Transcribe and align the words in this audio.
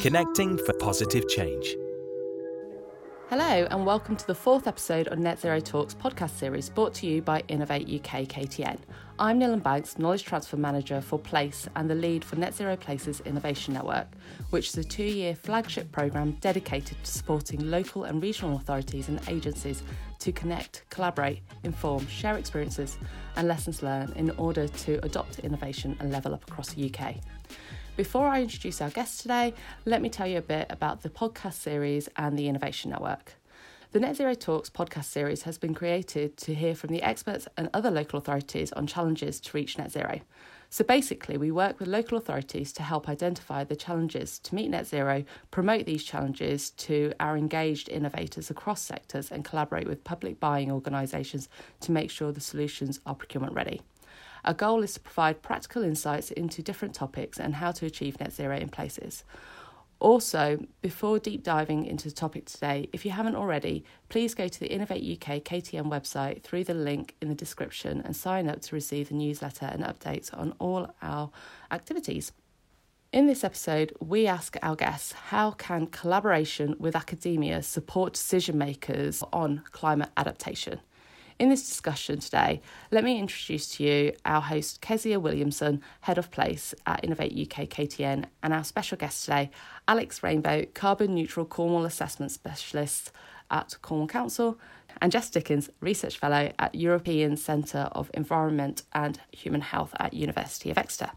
connecting 0.00 0.56
for 0.56 0.72
positive 0.72 1.28
change. 1.28 1.76
Hello, 3.28 3.66
and 3.70 3.84
welcome 3.84 4.16
to 4.16 4.26
the 4.26 4.34
fourth 4.34 4.66
episode 4.66 5.08
of 5.08 5.18
Net 5.18 5.38
Zero 5.38 5.60
Talks 5.60 5.92
podcast 5.92 6.30
series 6.30 6.70
brought 6.70 6.94
to 6.94 7.06
you 7.06 7.20
by 7.20 7.44
Innovate 7.48 7.82
UK 7.86 8.22
KTN. 8.22 8.78
I'm 9.18 9.38
Nilam 9.38 9.62
Banks, 9.62 9.98
Knowledge 9.98 10.24
Transfer 10.24 10.56
Manager 10.56 11.02
for 11.02 11.18
Place 11.18 11.68
and 11.76 11.90
the 11.90 11.94
lead 11.94 12.24
for 12.24 12.36
Net 12.36 12.54
Zero 12.54 12.76
Places 12.76 13.20
Innovation 13.26 13.74
Network, 13.74 14.06
which 14.48 14.68
is 14.68 14.78
a 14.78 14.84
two 14.84 15.04
year 15.04 15.34
flagship 15.34 15.92
programme 15.92 16.32
dedicated 16.40 16.96
to 17.04 17.10
supporting 17.10 17.70
local 17.70 18.04
and 18.04 18.22
regional 18.22 18.56
authorities 18.56 19.08
and 19.08 19.20
agencies 19.28 19.82
to 20.20 20.32
connect, 20.32 20.84
collaborate, 20.88 21.42
inform, 21.62 22.06
share 22.06 22.38
experiences 22.38 22.96
and 23.36 23.46
lessons 23.46 23.82
learned 23.82 24.16
in 24.16 24.30
order 24.38 24.66
to 24.66 24.98
adopt 25.04 25.40
innovation 25.40 25.94
and 26.00 26.10
level 26.10 26.32
up 26.32 26.42
across 26.48 26.72
the 26.72 26.90
UK. 26.90 27.16
Before 27.96 28.28
I 28.28 28.42
introduce 28.42 28.80
our 28.80 28.88
guest 28.88 29.20
today, 29.20 29.52
let 29.84 30.00
me 30.00 30.08
tell 30.08 30.26
you 30.26 30.38
a 30.38 30.42
bit 30.42 30.66
about 30.70 31.02
the 31.02 31.10
podcast 31.10 31.54
series 31.54 32.08
and 32.16 32.38
the 32.38 32.48
Innovation 32.48 32.90
Network. 32.90 33.34
The 33.92 34.00
Net 34.00 34.16
Zero 34.16 34.34
Talks 34.34 34.70
podcast 34.70 35.04
series 35.04 35.42
has 35.42 35.58
been 35.58 35.74
created 35.74 36.36
to 36.38 36.54
hear 36.54 36.74
from 36.74 36.90
the 36.90 37.02
experts 37.02 37.48
and 37.56 37.68
other 37.74 37.90
local 37.90 38.18
authorities 38.18 38.72
on 38.72 38.86
challenges 38.86 39.40
to 39.40 39.56
reach 39.56 39.76
net 39.76 39.90
zero. 39.90 40.20
So 40.70 40.84
basically, 40.84 41.36
we 41.36 41.50
work 41.50 41.80
with 41.80 41.88
local 41.88 42.16
authorities 42.16 42.72
to 42.74 42.84
help 42.84 43.08
identify 43.08 43.64
the 43.64 43.74
challenges 43.74 44.38
to 44.38 44.54
meet 44.54 44.70
net 44.70 44.86
zero, 44.86 45.24
promote 45.50 45.84
these 45.84 46.04
challenges 46.04 46.70
to 46.70 47.12
our 47.18 47.36
engaged 47.36 47.88
innovators 47.88 48.48
across 48.48 48.80
sectors, 48.80 49.32
and 49.32 49.44
collaborate 49.44 49.88
with 49.88 50.04
public 50.04 50.38
buying 50.38 50.70
organisations 50.70 51.48
to 51.80 51.90
make 51.90 52.10
sure 52.10 52.30
the 52.30 52.40
solutions 52.40 53.00
are 53.04 53.16
procurement 53.16 53.52
ready. 53.52 53.82
Our 54.44 54.54
goal 54.54 54.82
is 54.82 54.94
to 54.94 55.00
provide 55.00 55.42
practical 55.42 55.82
insights 55.82 56.30
into 56.30 56.62
different 56.62 56.94
topics 56.94 57.38
and 57.38 57.54
how 57.54 57.72
to 57.72 57.86
achieve 57.86 58.18
net 58.20 58.32
zero 58.32 58.56
in 58.56 58.68
places. 58.68 59.24
Also, 60.00 60.64
before 60.80 61.18
deep 61.18 61.42
diving 61.42 61.84
into 61.84 62.08
the 62.08 62.14
topic 62.14 62.46
today, 62.46 62.88
if 62.90 63.04
you 63.04 63.10
haven't 63.10 63.36
already, 63.36 63.84
please 64.08 64.34
go 64.34 64.48
to 64.48 64.60
the 64.60 64.72
Innovate 64.72 65.02
UK 65.02 65.44
KTN 65.44 65.90
website 65.90 66.42
through 66.42 66.64
the 66.64 66.72
link 66.72 67.14
in 67.20 67.28
the 67.28 67.34
description 67.34 68.00
and 68.02 68.16
sign 68.16 68.48
up 68.48 68.62
to 68.62 68.74
receive 68.74 69.10
the 69.10 69.14
newsletter 69.14 69.66
and 69.66 69.84
updates 69.84 70.32
on 70.32 70.54
all 70.58 70.94
our 71.02 71.30
activities. 71.70 72.32
In 73.12 73.26
this 73.26 73.44
episode, 73.44 73.92
we 74.00 74.26
ask 74.26 74.56
our 74.62 74.74
guests 74.74 75.12
how 75.12 75.50
can 75.50 75.88
collaboration 75.88 76.76
with 76.78 76.96
academia 76.96 77.62
support 77.62 78.14
decision 78.14 78.56
makers 78.56 79.22
on 79.34 79.62
climate 79.70 80.10
adaptation? 80.16 80.80
In 81.40 81.48
this 81.48 81.66
discussion 81.66 82.20
today, 82.20 82.60
let 82.90 83.02
me 83.02 83.18
introduce 83.18 83.74
to 83.76 83.82
you 83.82 84.12
our 84.26 84.42
host, 84.42 84.82
Kezia 84.82 85.18
Williamson, 85.18 85.80
Head 86.02 86.18
of 86.18 86.30
Place 86.30 86.74
at 86.84 87.02
Innovate 87.02 87.32
UK 87.32 87.66
KTN, 87.66 88.26
and 88.42 88.52
our 88.52 88.62
special 88.62 88.98
guest 88.98 89.24
today, 89.24 89.50
Alex 89.88 90.22
Rainbow, 90.22 90.66
Carbon 90.74 91.14
Neutral 91.14 91.46
Cornwall 91.46 91.86
Assessment 91.86 92.30
Specialist 92.30 93.10
at 93.50 93.74
Cornwall 93.80 94.06
Council, 94.06 94.58
and 95.00 95.10
Jess 95.10 95.30
Dickens, 95.30 95.70
Research 95.80 96.18
Fellow 96.18 96.52
at 96.58 96.74
European 96.74 97.38
Centre 97.38 97.88
of 97.92 98.10
Environment 98.12 98.82
and 98.92 99.18
Human 99.32 99.62
Health 99.62 99.94
at 99.98 100.12
University 100.12 100.70
of 100.70 100.76
Exeter. 100.76 101.10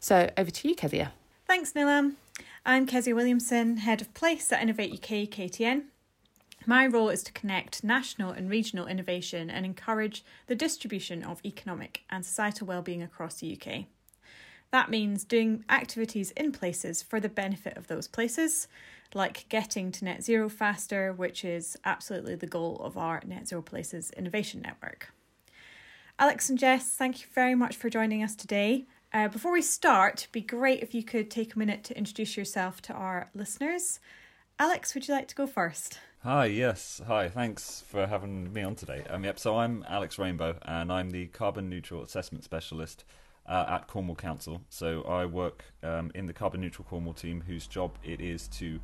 So 0.00 0.30
over 0.36 0.50
to 0.50 0.68
you, 0.68 0.74
Kezia. 0.74 1.12
Thanks, 1.46 1.74
Nilam. 1.74 2.14
I'm 2.66 2.86
Kezia 2.86 3.14
Williamson, 3.14 3.76
Head 3.76 4.00
of 4.00 4.12
Place 4.14 4.52
at 4.52 4.60
Innovate 4.60 4.94
UK 4.94 5.30
KTN. 5.30 5.84
My 6.66 6.86
role 6.86 7.10
is 7.10 7.22
to 7.24 7.32
connect 7.32 7.84
national 7.84 8.30
and 8.30 8.48
regional 8.48 8.86
innovation 8.86 9.50
and 9.50 9.66
encourage 9.66 10.24
the 10.46 10.54
distribution 10.54 11.22
of 11.22 11.44
economic 11.44 12.04
and 12.08 12.24
societal 12.24 12.66
well-being 12.66 13.02
across 13.02 13.36
the 13.36 13.52
UK. 13.60 13.84
That 14.70 14.90
means 14.90 15.24
doing 15.24 15.64
activities 15.68 16.30
in 16.32 16.52
places 16.52 17.02
for 17.02 17.20
the 17.20 17.28
benefit 17.28 17.76
of 17.76 17.86
those 17.86 18.08
places, 18.08 18.66
like 19.14 19.48
getting 19.48 19.92
to 19.92 20.04
net 20.04 20.24
zero 20.24 20.48
faster, 20.48 21.12
which 21.12 21.44
is 21.44 21.76
absolutely 21.84 22.34
the 22.34 22.46
goal 22.46 22.80
of 22.82 22.96
our 22.96 23.20
Net 23.26 23.46
Zero 23.46 23.62
Places 23.62 24.10
Innovation 24.16 24.62
Network. 24.62 25.12
Alex 26.18 26.48
and 26.48 26.58
Jess, 26.58 26.88
thank 26.96 27.20
you 27.20 27.26
very 27.32 27.54
much 27.54 27.76
for 27.76 27.90
joining 27.90 28.22
us 28.22 28.34
today. 28.34 28.86
Uh, 29.12 29.28
before 29.28 29.52
we 29.52 29.62
start, 29.62 30.22
it'd 30.22 30.32
be 30.32 30.40
great 30.40 30.82
if 30.82 30.94
you 30.94 31.04
could 31.04 31.30
take 31.30 31.54
a 31.54 31.58
minute 31.58 31.84
to 31.84 31.96
introduce 31.96 32.36
yourself 32.36 32.80
to 32.82 32.92
our 32.92 33.30
listeners. 33.34 34.00
Alex, 34.58 34.94
would 34.94 35.06
you 35.06 35.14
like 35.14 35.28
to 35.28 35.34
go 35.34 35.46
first? 35.46 36.00
Hi, 36.24 36.46
yes. 36.46 37.02
Hi, 37.06 37.28
thanks 37.28 37.84
for 37.86 38.06
having 38.06 38.50
me 38.50 38.62
on 38.62 38.76
today. 38.76 39.04
Um, 39.10 39.24
yep, 39.24 39.38
so 39.38 39.58
I'm 39.58 39.84
Alex 39.86 40.18
Rainbow, 40.18 40.56
and 40.62 40.90
I'm 40.90 41.10
the 41.10 41.26
Carbon 41.26 41.68
Neutral 41.68 42.02
Assessment 42.02 42.44
Specialist 42.44 43.04
uh, 43.46 43.66
at 43.68 43.88
Cornwall 43.88 44.16
Council. 44.16 44.62
So 44.70 45.02
I 45.02 45.26
work 45.26 45.66
um, 45.82 46.10
in 46.14 46.24
the 46.24 46.32
Carbon 46.32 46.62
Neutral 46.62 46.86
Cornwall 46.88 47.12
team, 47.12 47.44
whose 47.46 47.66
job 47.66 47.98
it 48.02 48.22
is 48.22 48.48
to 48.48 48.80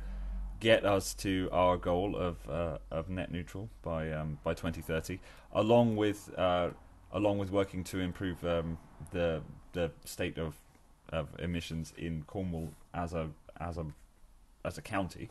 get 0.59 0.85
us 0.85 1.15
to 1.15 1.49
our 1.51 1.77
goal 1.77 2.15
of 2.15 2.47
uh, 2.47 2.77
of 2.91 3.09
net 3.09 3.31
neutral 3.31 3.69
by 3.81 4.11
um, 4.11 4.37
by 4.43 4.53
2030, 4.53 5.19
along 5.51 5.95
with 5.95 6.29
uh, 6.37 6.69
along 7.11 7.39
with 7.39 7.49
working 7.49 7.83
to 7.85 8.01
improve 8.01 8.45
um, 8.45 8.77
the 9.09 9.41
the 9.73 9.89
state 10.05 10.37
of 10.37 10.57
of 11.09 11.29
emissions 11.39 11.91
in 11.97 12.21
Cornwall 12.27 12.69
as 12.93 13.13
a 13.13 13.31
as 13.59 13.79
a 13.79 13.87
as 14.63 14.77
a 14.77 14.81
county 14.83 15.27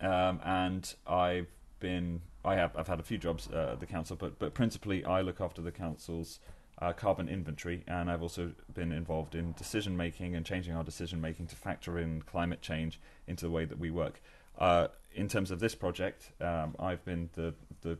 um, 0.00 0.40
and 0.44 0.94
I've 1.06 1.48
been 1.80 2.22
I 2.44 2.56
have 2.56 2.76
I've 2.76 2.88
had 2.88 3.00
a 3.00 3.02
few 3.02 3.18
jobs 3.18 3.48
uh, 3.52 3.70
at 3.72 3.80
the 3.80 3.86
council, 3.86 4.16
but 4.16 4.38
but 4.38 4.54
principally 4.54 5.04
I 5.04 5.20
look 5.20 5.40
after 5.40 5.62
the 5.62 5.72
council's 5.72 6.40
uh, 6.80 6.92
carbon 6.92 7.28
inventory, 7.28 7.82
and 7.86 8.10
I've 8.10 8.22
also 8.22 8.52
been 8.72 8.92
involved 8.92 9.34
in 9.34 9.52
decision 9.52 9.96
making 9.96 10.36
and 10.36 10.46
changing 10.46 10.74
our 10.74 10.84
decision 10.84 11.20
making 11.20 11.48
to 11.48 11.56
factor 11.56 11.98
in 11.98 12.22
climate 12.22 12.62
change 12.62 13.00
into 13.26 13.46
the 13.46 13.50
way 13.50 13.64
that 13.64 13.78
we 13.78 13.90
work. 13.90 14.20
Uh, 14.58 14.88
in 15.14 15.28
terms 15.28 15.50
of 15.50 15.60
this 15.60 15.74
project, 15.74 16.30
um, 16.40 16.74
I've 16.78 17.04
been 17.04 17.30
the 17.34 17.54
the 17.82 17.98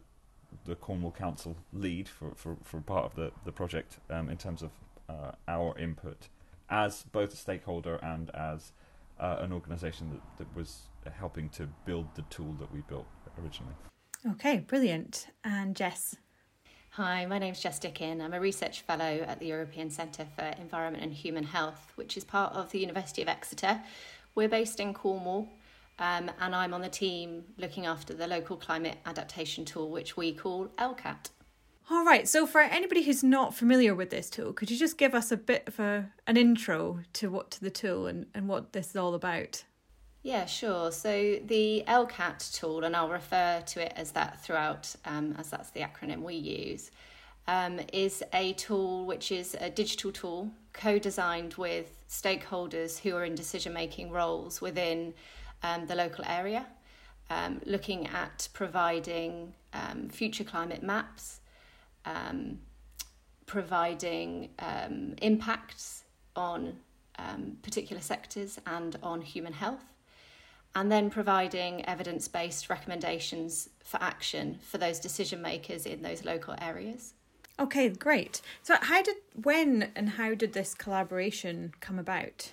the 0.64 0.74
Cornwall 0.74 1.12
Council 1.12 1.56
lead 1.72 2.08
for, 2.08 2.32
for, 2.34 2.56
for 2.62 2.80
part 2.80 3.04
of 3.04 3.14
the, 3.14 3.32
the 3.44 3.52
project 3.52 3.98
um, 4.08 4.30
in 4.30 4.38
terms 4.38 4.62
of 4.62 4.70
uh, 5.08 5.32
our 5.46 5.76
input 5.78 6.28
as 6.70 7.02
both 7.12 7.32
a 7.32 7.36
stakeholder 7.36 7.96
and 7.96 8.30
as 8.30 8.72
uh, 9.20 9.36
an 9.40 9.52
organisation 9.52 10.10
that, 10.10 10.20
that 10.38 10.56
was 10.56 10.82
helping 11.18 11.48
to 11.50 11.68
build 11.84 12.06
the 12.14 12.22
tool 12.22 12.54
that 12.60 12.72
we 12.72 12.80
built 12.82 13.06
originally. 13.42 13.74
Okay, 14.32 14.58
brilliant. 14.58 15.28
And 15.44 15.76
Jess? 15.76 16.16
Hi, 16.90 17.26
my 17.26 17.38
name's 17.38 17.60
Jess 17.60 17.78
Dicken. 17.78 18.20
I'm 18.20 18.34
a 18.34 18.40
research 18.40 18.80
fellow 18.80 19.24
at 19.26 19.38
the 19.38 19.46
European 19.46 19.90
Centre 19.90 20.26
for 20.34 20.44
Environment 20.60 21.04
and 21.04 21.12
Human 21.12 21.44
Health, 21.44 21.92
which 21.94 22.16
is 22.16 22.24
part 22.24 22.54
of 22.54 22.72
the 22.72 22.80
University 22.80 23.22
of 23.22 23.28
Exeter. 23.28 23.80
We're 24.34 24.48
based 24.48 24.80
in 24.80 24.94
Cornwall, 24.94 25.48
um, 26.00 26.30
and 26.40 26.56
I'm 26.56 26.74
on 26.74 26.80
the 26.80 26.88
team 26.88 27.44
looking 27.56 27.86
after 27.86 28.14
the 28.14 28.26
local 28.26 28.56
climate 28.56 28.98
adaptation 29.06 29.64
tool, 29.64 29.90
which 29.90 30.16
we 30.16 30.32
call 30.32 30.68
LCAT. 30.78 31.30
All 31.90 32.04
right. 32.04 32.28
So, 32.28 32.46
for 32.46 32.60
anybody 32.60 33.02
who's 33.02 33.24
not 33.24 33.54
familiar 33.54 33.94
with 33.94 34.10
this 34.10 34.28
tool, 34.28 34.52
could 34.52 34.70
you 34.70 34.76
just 34.76 34.98
give 34.98 35.14
us 35.14 35.32
a 35.32 35.38
bit 35.38 35.64
of 35.66 35.80
a, 35.80 36.10
an 36.26 36.36
intro 36.36 37.00
to 37.14 37.30
what 37.30 37.50
to 37.52 37.60
the 37.60 37.70
tool 37.70 38.06
and, 38.06 38.26
and 38.34 38.46
what 38.46 38.74
this 38.74 38.90
is 38.90 38.96
all 38.96 39.14
about? 39.14 39.64
Yeah, 40.22 40.44
sure. 40.44 40.92
So 40.92 41.38
the 41.46 41.84
LCAT 41.86 42.52
tool, 42.52 42.84
and 42.84 42.94
I'll 42.94 43.08
refer 43.08 43.62
to 43.64 43.82
it 43.82 43.94
as 43.96 44.12
that 44.12 44.42
throughout, 44.42 44.94
um, 45.06 45.34
as 45.38 45.48
that's 45.48 45.70
the 45.70 45.80
acronym 45.80 46.22
we 46.22 46.34
use, 46.34 46.90
um, 47.46 47.80
is 47.94 48.22
a 48.34 48.52
tool 48.54 49.06
which 49.06 49.32
is 49.32 49.56
a 49.58 49.70
digital 49.70 50.12
tool 50.12 50.50
co 50.74 50.98
designed 50.98 51.54
with 51.54 51.98
stakeholders 52.10 52.98
who 52.98 53.16
are 53.16 53.24
in 53.24 53.34
decision 53.34 53.72
making 53.72 54.10
roles 54.10 54.60
within 54.60 55.14
um, 55.62 55.86
the 55.86 55.94
local 55.94 56.24
area, 56.26 56.66
um, 57.30 57.62
looking 57.64 58.06
at 58.08 58.48
providing 58.52 59.54
um, 59.72 60.10
future 60.10 60.44
climate 60.44 60.82
maps, 60.82 61.40
um, 62.08 62.58
providing 63.46 64.50
impacts 65.20 66.04
on 66.36 66.76
particular 67.62 68.00
sectors 68.02 68.58
and 68.66 68.96
on 69.02 69.20
human 69.20 69.52
health 69.52 69.84
and 70.74 70.92
then 70.92 71.10
providing 71.10 71.84
evidence 71.86 72.28
based 72.28 72.70
recommendations 72.70 73.68
for 73.82 74.00
action 74.02 74.58
for 74.62 74.78
those 74.78 75.00
decision 75.00 75.42
makers 75.42 75.86
in 75.86 76.02
those 76.02 76.24
local 76.24 76.54
areas. 76.60 77.14
Okay, 77.58 77.88
great. 77.88 78.40
So, 78.62 78.76
how 78.80 79.02
did, 79.02 79.16
when 79.42 79.90
and 79.96 80.10
how 80.10 80.34
did 80.34 80.52
this 80.52 80.74
collaboration 80.74 81.72
come 81.80 81.98
about? 81.98 82.52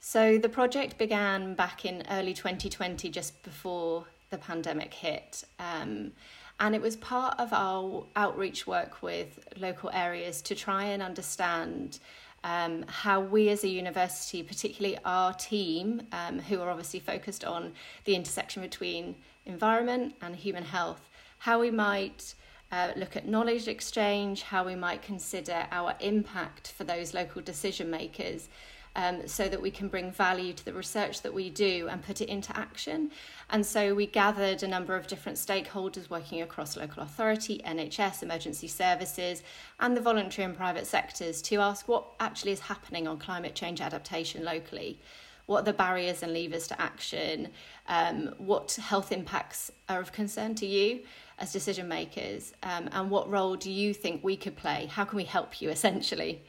So, 0.00 0.36
the 0.36 0.50
project 0.50 0.98
began 0.98 1.54
back 1.54 1.86
in 1.86 2.02
early 2.10 2.34
2020, 2.34 3.08
just 3.08 3.42
before 3.42 4.04
the 4.30 4.36
pandemic 4.36 4.92
hit. 4.92 5.44
Um, 5.58 6.12
and 6.60 6.74
it 6.74 6.80
was 6.80 6.96
part 6.96 7.38
of 7.38 7.52
our 7.52 8.06
outreach 8.14 8.66
work 8.66 9.02
with 9.02 9.38
local 9.58 9.90
areas 9.92 10.40
to 10.42 10.54
try 10.54 10.84
and 10.84 11.02
understand 11.02 11.98
um, 12.44 12.84
how 12.86 13.20
we 13.20 13.48
as 13.48 13.64
a 13.64 13.68
university, 13.68 14.42
particularly 14.42 14.98
our 15.04 15.32
team, 15.32 16.02
um, 16.12 16.38
who 16.38 16.60
are 16.60 16.70
obviously 16.70 17.00
focused 17.00 17.44
on 17.44 17.72
the 18.04 18.14
intersection 18.14 18.62
between 18.62 19.16
environment 19.46 20.14
and 20.20 20.36
human 20.36 20.64
health, 20.64 21.08
how 21.38 21.58
we 21.58 21.70
might 21.70 22.34
uh, 22.70 22.92
look 22.96 23.16
at 23.16 23.26
knowledge 23.26 23.66
exchange, 23.66 24.42
how 24.42 24.64
we 24.64 24.74
might 24.74 25.00
consider 25.00 25.66
our 25.70 25.94
impact 26.00 26.72
for 26.72 26.84
those 26.84 27.14
local 27.14 27.40
decision 27.40 27.90
makers, 27.90 28.48
um, 28.96 29.26
so 29.26 29.48
that 29.48 29.60
we 29.60 29.70
can 29.70 29.88
bring 29.88 30.10
value 30.10 30.52
to 30.52 30.64
the 30.64 30.72
research 30.72 31.22
that 31.22 31.34
we 31.34 31.50
do 31.50 31.88
and 31.90 32.02
put 32.02 32.20
it 32.20 32.28
into 32.28 32.56
action. 32.56 33.10
And 33.50 33.64
so 33.64 33.94
we 33.94 34.06
gathered 34.06 34.62
a 34.62 34.68
number 34.68 34.94
of 34.96 35.06
different 35.06 35.38
stakeholders 35.38 36.08
working 36.08 36.42
across 36.42 36.76
local 36.76 37.02
authority, 37.02 37.60
NHS, 37.66 38.22
emergency 38.22 38.68
services, 38.68 39.42
and 39.80 39.96
the 39.96 40.00
voluntary 40.00 40.44
and 40.44 40.56
private 40.56 40.86
sectors 40.86 41.42
to 41.42 41.56
ask 41.56 41.88
what 41.88 42.06
actually 42.20 42.52
is 42.52 42.60
happening 42.60 43.08
on 43.08 43.18
climate 43.18 43.54
change 43.54 43.80
adaptation 43.80 44.44
locally. 44.44 44.98
What 45.46 45.60
are 45.60 45.64
the 45.64 45.72
barriers 45.74 46.22
and 46.22 46.32
levers 46.32 46.66
to 46.68 46.80
action? 46.80 47.48
Um, 47.86 48.34
what 48.38 48.78
health 48.80 49.12
impacts 49.12 49.70
are 49.88 50.00
of 50.00 50.12
concern 50.12 50.54
to 50.56 50.66
you 50.66 51.00
as 51.38 51.52
decision 51.52 51.86
makers? 51.86 52.54
Um, 52.62 52.88
and 52.92 53.10
what 53.10 53.28
role 53.28 53.56
do 53.56 53.70
you 53.70 53.92
think 53.92 54.24
we 54.24 54.36
could 54.36 54.56
play? 54.56 54.86
How 54.86 55.04
can 55.04 55.16
we 55.16 55.24
help 55.24 55.60
you 55.60 55.68
essentially? 55.68 56.42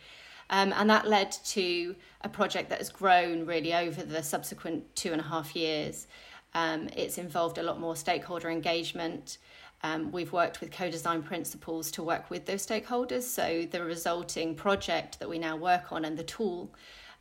Um, 0.49 0.73
and 0.75 0.89
that 0.89 1.07
led 1.07 1.31
to 1.31 1.95
a 2.21 2.29
project 2.29 2.69
that 2.69 2.79
has 2.79 2.89
grown 2.89 3.45
really 3.45 3.73
over 3.73 4.03
the 4.03 4.21
subsequent 4.21 4.95
two 4.95 5.11
and 5.11 5.21
a 5.21 5.23
half 5.23 5.55
years. 5.55 6.07
Um, 6.53 6.89
it's 6.95 7.17
involved 7.17 7.57
a 7.57 7.63
lot 7.63 7.79
more 7.79 7.95
stakeholder 7.95 8.49
engagement. 8.49 9.39
Um, 9.83 10.11
we've 10.11 10.31
worked 10.31 10.61
with 10.61 10.71
co 10.71 10.89
design 10.89 11.21
principles 11.21 11.91
to 11.91 12.03
work 12.03 12.29
with 12.29 12.45
those 12.45 12.65
stakeholders. 12.65 13.23
So 13.23 13.67
the 13.69 13.83
resulting 13.83 14.55
project 14.55 15.19
that 15.19 15.29
we 15.29 15.37
now 15.37 15.57
work 15.57 15.91
on 15.91 16.05
and 16.05 16.17
the 16.17 16.23
tool 16.23 16.73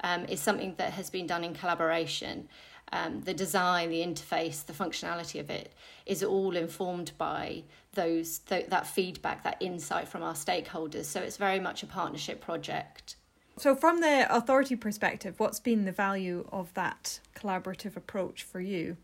um, 0.02 0.24
is 0.26 0.40
something 0.40 0.74
that 0.78 0.92
has 0.92 1.10
been 1.10 1.26
done 1.26 1.44
in 1.44 1.54
collaboration. 1.54 2.48
Um, 2.94 3.22
the 3.22 3.34
design, 3.34 3.90
the 3.90 4.06
interface, 4.06 4.64
the 4.64 4.72
functionality 4.72 5.40
of 5.40 5.50
it 5.50 5.72
is 6.06 6.22
all 6.22 6.54
informed 6.54 7.10
by 7.18 7.64
those 7.94 8.38
th- 8.38 8.68
that 8.68 8.86
feedback, 8.86 9.42
that 9.42 9.56
insight 9.58 10.06
from 10.06 10.22
our 10.22 10.34
stakeholders. 10.34 11.06
So 11.06 11.20
it's 11.20 11.36
very 11.36 11.58
much 11.58 11.82
a 11.82 11.86
partnership 11.86 12.40
project. 12.40 13.16
So, 13.56 13.74
from 13.74 14.00
the 14.00 14.32
authority 14.32 14.76
perspective, 14.76 15.40
what's 15.40 15.58
been 15.58 15.86
the 15.86 15.92
value 15.92 16.46
of 16.52 16.72
that 16.74 17.18
collaborative 17.34 17.96
approach 17.96 18.44
for 18.44 18.60
you? 18.60 18.96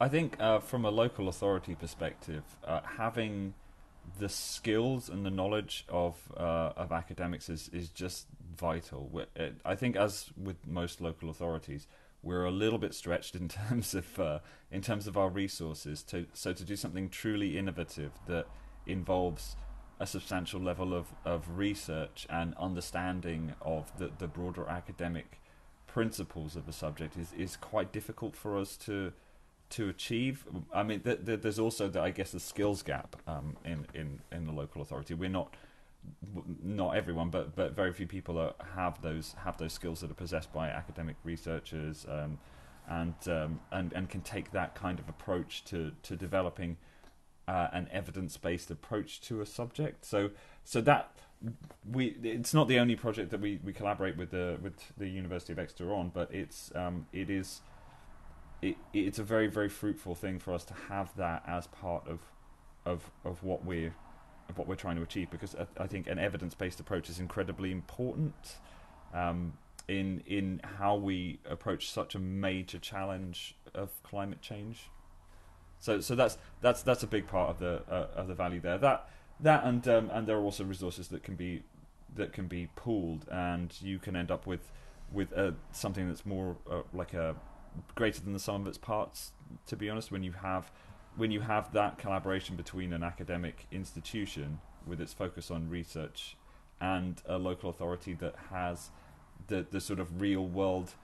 I 0.00 0.08
think 0.08 0.40
uh, 0.40 0.58
from 0.58 0.84
a 0.84 0.90
local 0.90 1.28
authority 1.28 1.76
perspective, 1.76 2.42
uh, 2.64 2.80
having 2.96 3.54
the 4.18 4.28
skills 4.28 5.08
and 5.08 5.24
the 5.24 5.30
knowledge 5.30 5.84
of 5.88 6.16
uh, 6.36 6.72
of 6.76 6.90
academics 6.90 7.48
is, 7.48 7.70
is 7.72 7.88
just 7.88 8.26
vital. 8.56 9.24
I 9.64 9.76
think, 9.76 9.94
as 9.94 10.30
with 10.36 10.66
most 10.66 11.00
local 11.00 11.30
authorities, 11.30 11.86
we're 12.22 12.44
a 12.44 12.50
little 12.50 12.78
bit 12.78 12.94
stretched 12.94 13.34
in 13.34 13.48
terms 13.68 13.94
of 13.94 14.18
uh, 14.18 14.38
in 14.70 14.80
terms 14.80 15.06
of 15.06 15.16
our 15.16 15.28
resources. 15.28 16.02
To 16.04 16.26
so 16.32 16.52
to 16.52 16.64
do 16.64 16.76
something 16.76 17.08
truly 17.08 17.58
innovative 17.58 18.12
that 18.26 18.46
involves 18.86 19.56
a 20.00 20.06
substantial 20.06 20.60
level 20.60 20.92
of, 20.92 21.06
of 21.24 21.56
research 21.56 22.26
and 22.28 22.54
understanding 22.58 23.54
of 23.62 23.96
the, 23.98 24.10
the 24.18 24.26
broader 24.26 24.66
academic 24.68 25.40
principles 25.86 26.56
of 26.56 26.66
the 26.66 26.72
subject 26.72 27.16
is, 27.16 27.32
is 27.38 27.54
quite 27.56 27.92
difficult 27.92 28.34
for 28.34 28.58
us 28.58 28.76
to 28.76 29.12
to 29.70 29.88
achieve. 29.88 30.44
I 30.72 30.82
mean, 30.82 31.00
th- 31.00 31.24
th- 31.24 31.40
there's 31.40 31.58
also, 31.58 31.88
the, 31.88 32.00
I 32.00 32.10
guess, 32.10 32.32
the 32.32 32.40
skills 32.40 32.82
gap 32.82 33.16
um, 33.26 33.56
in, 33.64 33.86
in 33.94 34.20
in 34.30 34.46
the 34.46 34.52
local 34.52 34.82
authority. 34.82 35.14
We're 35.14 35.30
not 35.30 35.54
not 36.62 36.96
everyone, 36.96 37.30
but 37.30 37.54
but 37.54 37.74
very 37.74 37.92
few 37.92 38.06
people 38.06 38.38
are, 38.38 38.54
have 38.74 39.00
those 39.02 39.34
have 39.44 39.56
those 39.58 39.72
skills 39.72 40.00
that 40.00 40.10
are 40.10 40.14
possessed 40.14 40.52
by 40.52 40.68
academic 40.68 41.16
researchers, 41.24 42.06
um, 42.08 42.38
and 42.88 43.14
um, 43.26 43.60
and 43.70 43.92
and 43.92 44.08
can 44.08 44.20
take 44.20 44.52
that 44.52 44.74
kind 44.74 44.98
of 44.98 45.08
approach 45.08 45.64
to 45.64 45.92
to 46.02 46.16
developing 46.16 46.76
uh, 47.48 47.68
an 47.72 47.88
evidence 47.92 48.36
based 48.36 48.70
approach 48.70 49.20
to 49.22 49.40
a 49.40 49.46
subject. 49.46 50.04
So 50.04 50.30
so 50.64 50.80
that 50.82 51.16
we 51.90 52.16
it's 52.22 52.54
not 52.54 52.68
the 52.68 52.78
only 52.78 52.96
project 52.96 53.30
that 53.30 53.40
we, 53.40 53.58
we 53.64 53.72
collaborate 53.72 54.16
with 54.16 54.30
the 54.30 54.58
with 54.62 54.92
the 54.96 55.08
University 55.08 55.52
of 55.52 55.58
Exeter 55.58 55.92
on, 55.92 56.10
but 56.10 56.32
it's 56.32 56.72
um, 56.74 57.06
it 57.12 57.30
is 57.30 57.60
it, 58.60 58.76
it's 58.92 59.18
a 59.18 59.24
very 59.24 59.48
very 59.48 59.68
fruitful 59.68 60.14
thing 60.14 60.38
for 60.38 60.54
us 60.54 60.64
to 60.64 60.74
have 60.88 61.14
that 61.16 61.42
as 61.46 61.66
part 61.66 62.06
of 62.06 62.20
of 62.84 63.10
of 63.24 63.42
what 63.42 63.64
we're 63.64 63.94
of 64.52 64.58
what 64.58 64.68
we're 64.68 64.76
trying 64.76 64.96
to 64.96 65.02
achieve 65.02 65.30
because 65.30 65.56
I, 65.56 65.66
I 65.82 65.86
think 65.86 66.06
an 66.06 66.18
evidence 66.18 66.54
based 66.54 66.78
approach 66.78 67.10
is 67.10 67.18
incredibly 67.18 67.72
important 67.72 68.58
um, 69.12 69.54
in 69.88 70.22
in 70.26 70.60
how 70.78 70.94
we 70.94 71.40
approach 71.48 71.90
such 71.90 72.14
a 72.14 72.18
major 72.18 72.78
challenge 72.78 73.56
of 73.74 73.90
climate 74.02 74.40
change. 74.40 74.90
So 75.78 76.00
so 76.00 76.14
that's 76.14 76.38
that's 76.60 76.82
that's 76.82 77.02
a 77.02 77.06
big 77.06 77.26
part 77.26 77.50
of 77.50 77.58
the 77.58 77.82
uh, 77.90 78.06
of 78.14 78.28
the 78.28 78.34
value 78.34 78.60
there. 78.60 78.78
That 78.78 79.08
that 79.40 79.64
and 79.64 79.86
um, 79.88 80.10
and 80.12 80.26
there 80.26 80.36
are 80.36 80.42
also 80.42 80.64
resources 80.64 81.08
that 81.08 81.22
can 81.22 81.34
be 81.34 81.62
that 82.14 82.32
can 82.32 82.46
be 82.46 82.68
pooled, 82.76 83.26
and 83.30 83.74
you 83.80 83.98
can 83.98 84.14
end 84.14 84.30
up 84.30 84.46
with 84.46 84.70
with 85.10 85.36
uh, 85.36 85.52
something 85.72 86.06
that's 86.08 86.24
more 86.24 86.56
uh, 86.70 86.82
like 86.92 87.14
a 87.14 87.34
greater 87.94 88.20
than 88.20 88.32
the 88.32 88.38
sum 88.38 88.62
of 88.62 88.66
its 88.68 88.78
parts. 88.78 89.32
To 89.66 89.76
be 89.76 89.90
honest, 89.90 90.12
when 90.12 90.22
you 90.22 90.32
have 90.32 90.70
when 91.16 91.30
you 91.30 91.40
have 91.40 91.72
that 91.72 91.98
collaboration 91.98 92.56
between 92.56 92.92
an 92.92 93.02
academic 93.02 93.66
institution 93.70 94.60
with 94.86 95.00
its 95.00 95.12
focus 95.12 95.50
on 95.50 95.68
research 95.68 96.36
and 96.80 97.22
a 97.26 97.38
local 97.38 97.70
authority 97.70 98.14
that 98.14 98.34
has 98.50 98.90
the 99.46 99.66
the 99.70 99.80
sort 99.80 100.00
of 100.00 100.20
real 100.20 100.46
world 100.46 100.94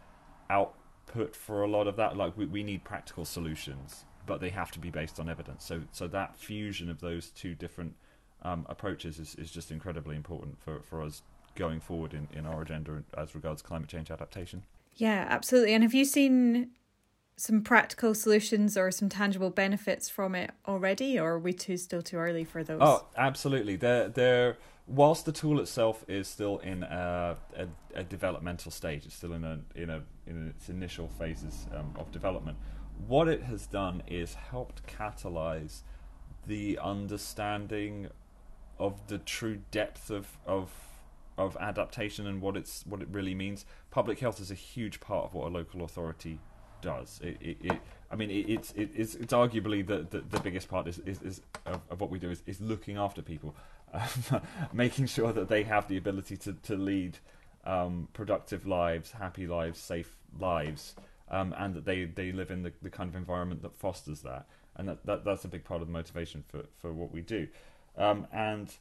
output 0.50 1.36
for 1.36 1.62
a 1.62 1.68
lot 1.68 1.86
of 1.86 1.96
that, 1.96 2.16
like 2.16 2.36
we, 2.36 2.46
we 2.46 2.62
need 2.62 2.84
practical 2.84 3.24
solutions 3.24 4.04
but 4.28 4.40
they 4.40 4.50
have 4.50 4.70
to 4.70 4.78
be 4.78 4.90
based 4.90 5.18
on 5.18 5.28
evidence. 5.28 5.64
So, 5.64 5.80
so 5.90 6.06
that 6.08 6.36
fusion 6.36 6.88
of 6.88 7.00
those 7.00 7.30
two 7.30 7.54
different 7.56 7.94
um, 8.42 8.66
approaches 8.68 9.18
is, 9.18 9.34
is 9.36 9.50
just 9.50 9.72
incredibly 9.72 10.14
important 10.14 10.60
for, 10.62 10.80
for 10.82 11.02
us 11.02 11.22
going 11.56 11.80
forward 11.80 12.14
in, 12.14 12.28
in 12.38 12.46
our 12.46 12.62
agenda 12.62 13.02
as 13.16 13.34
regards 13.34 13.62
climate 13.62 13.88
change 13.88 14.12
adaptation. 14.12 14.62
Yeah, 14.94 15.26
absolutely. 15.28 15.74
And 15.74 15.82
have 15.82 15.94
you 15.94 16.04
seen 16.04 16.70
some 17.38 17.62
practical 17.62 18.14
solutions 18.14 18.76
or 18.76 18.90
some 18.90 19.08
tangible 19.08 19.50
benefits 19.50 20.08
from 20.08 20.34
it 20.34 20.50
already, 20.66 21.18
or 21.18 21.34
are 21.34 21.38
we 21.38 21.52
too 21.52 21.76
still 21.76 22.02
too 22.02 22.16
early 22.16 22.44
for 22.44 22.62
those? 22.62 22.78
Oh, 22.80 23.06
absolutely. 23.16 23.76
They're, 23.76 24.08
they're, 24.08 24.58
whilst 24.86 25.24
the 25.24 25.32
tool 25.32 25.60
itself 25.60 26.04
is 26.08 26.28
still 26.28 26.58
in 26.58 26.82
a, 26.82 27.36
a, 27.56 27.66
a 27.94 28.04
developmental 28.04 28.70
stage, 28.70 29.06
it's 29.06 29.14
still 29.14 29.32
in 29.32 29.44
a 29.44 29.60
in 29.74 29.88
a 29.90 30.02
in 30.26 30.48
its 30.48 30.68
initial 30.68 31.08
phases 31.08 31.66
um, 31.74 31.94
of 31.96 32.12
development 32.12 32.58
what 33.06 33.28
it 33.28 33.42
has 33.42 33.66
done 33.66 34.02
is 34.06 34.34
helped 34.34 34.86
catalyze 34.86 35.82
the 36.46 36.78
understanding 36.82 38.08
of 38.78 39.06
the 39.08 39.18
true 39.18 39.60
depth 39.70 40.10
of 40.10 40.38
of 40.46 40.70
of 41.36 41.56
adaptation 41.60 42.26
and 42.26 42.42
what 42.42 42.56
it's 42.56 42.84
what 42.86 43.00
it 43.00 43.08
really 43.10 43.34
means. 43.34 43.64
Public 43.90 44.18
health 44.18 44.40
is 44.40 44.50
a 44.50 44.54
huge 44.54 44.98
part 44.98 45.26
of 45.26 45.34
what 45.34 45.46
a 45.46 45.50
local 45.50 45.84
authority 45.84 46.40
does. 46.80 47.20
It, 47.22 47.36
it, 47.40 47.56
it 47.62 47.80
I 48.10 48.16
mean, 48.16 48.30
it, 48.30 48.48
it's 48.48 48.72
it's 48.76 49.14
it's 49.14 49.32
arguably 49.32 49.86
the, 49.86 50.06
the, 50.10 50.20
the 50.20 50.40
biggest 50.40 50.68
part 50.68 50.86
is 50.86 50.98
is, 51.00 51.20
is 51.22 51.40
of, 51.66 51.80
of, 51.90 52.00
what 52.00 52.10
we 52.10 52.18
do 52.18 52.30
is, 52.30 52.42
is 52.46 52.60
looking 52.60 52.96
after 52.96 53.22
people, 53.22 53.54
um, 53.92 54.40
making 54.72 55.06
sure 55.06 55.32
that 55.32 55.48
they 55.48 55.62
have 55.64 55.88
the 55.88 55.96
ability 55.96 56.36
to 56.38 56.52
to 56.54 56.76
lead 56.76 57.18
um, 57.64 58.08
productive 58.12 58.66
lives, 58.66 59.12
happy 59.12 59.46
lives, 59.46 59.78
safe 59.78 60.16
lives 60.38 60.94
um, 61.30 61.54
and 61.58 61.74
that 61.74 61.84
they, 61.84 62.04
they 62.04 62.32
live 62.32 62.50
in 62.50 62.62
the, 62.62 62.72
the 62.82 62.90
kind 62.90 63.08
of 63.08 63.16
environment 63.16 63.62
that 63.62 63.74
fosters 63.74 64.20
that. 64.20 64.46
And 64.76 64.88
that, 64.88 65.04
that 65.06 65.24
that's 65.24 65.44
a 65.44 65.48
big 65.48 65.64
part 65.64 65.80
of 65.80 65.88
the 65.88 65.92
motivation 65.92 66.44
for, 66.46 66.64
for 66.80 66.92
what 66.92 67.12
we 67.12 67.20
do. 67.20 67.48
Um, 67.96 68.26
and 68.32 68.72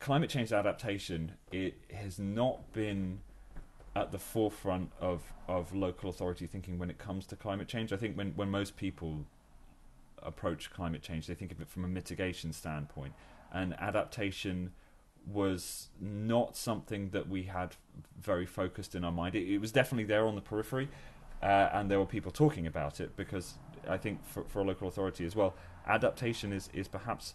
climate 0.00 0.30
change 0.30 0.52
adaptation 0.52 1.32
it 1.52 1.74
has 1.92 2.18
not 2.18 2.72
been 2.72 3.20
at 3.94 4.10
the 4.10 4.18
forefront 4.18 4.90
of, 5.00 5.32
of 5.48 5.74
local 5.74 6.08
authority 6.08 6.46
thinking 6.46 6.78
when 6.78 6.90
it 6.90 6.98
comes 6.98 7.26
to 7.26 7.36
climate 7.36 7.68
change. 7.68 7.92
I 7.92 7.96
think 7.96 8.16
when, 8.16 8.32
when 8.36 8.50
most 8.50 8.76
people 8.76 9.26
approach 10.22 10.70
climate 10.72 11.02
change, 11.02 11.26
they 11.26 11.34
think 11.34 11.52
of 11.52 11.60
it 11.60 11.68
from 11.68 11.84
a 11.84 11.88
mitigation 11.88 12.52
standpoint. 12.52 13.12
And 13.52 13.74
adaptation 13.78 14.72
was 15.26 15.88
not 16.00 16.56
something 16.56 17.10
that 17.10 17.28
we 17.28 17.44
had 17.44 17.76
very 18.20 18.46
focused 18.46 18.94
in 18.94 19.04
our 19.04 19.12
mind. 19.12 19.34
It, 19.34 19.46
it 19.48 19.58
was 19.58 19.72
definitely 19.72 20.04
there 20.04 20.26
on 20.26 20.34
the 20.34 20.40
periphery, 20.40 20.88
uh, 21.42 21.68
and 21.72 21.90
there 21.90 21.98
were 21.98 22.06
people 22.06 22.32
talking 22.32 22.66
about 22.66 23.00
it 23.00 23.16
because 23.16 23.54
I 23.88 23.98
think 23.98 24.24
for, 24.24 24.44
for 24.44 24.60
a 24.60 24.64
local 24.64 24.88
authority 24.88 25.24
as 25.24 25.36
well, 25.36 25.54
adaptation 25.86 26.52
is 26.52 26.70
is 26.72 26.88
perhaps 26.88 27.34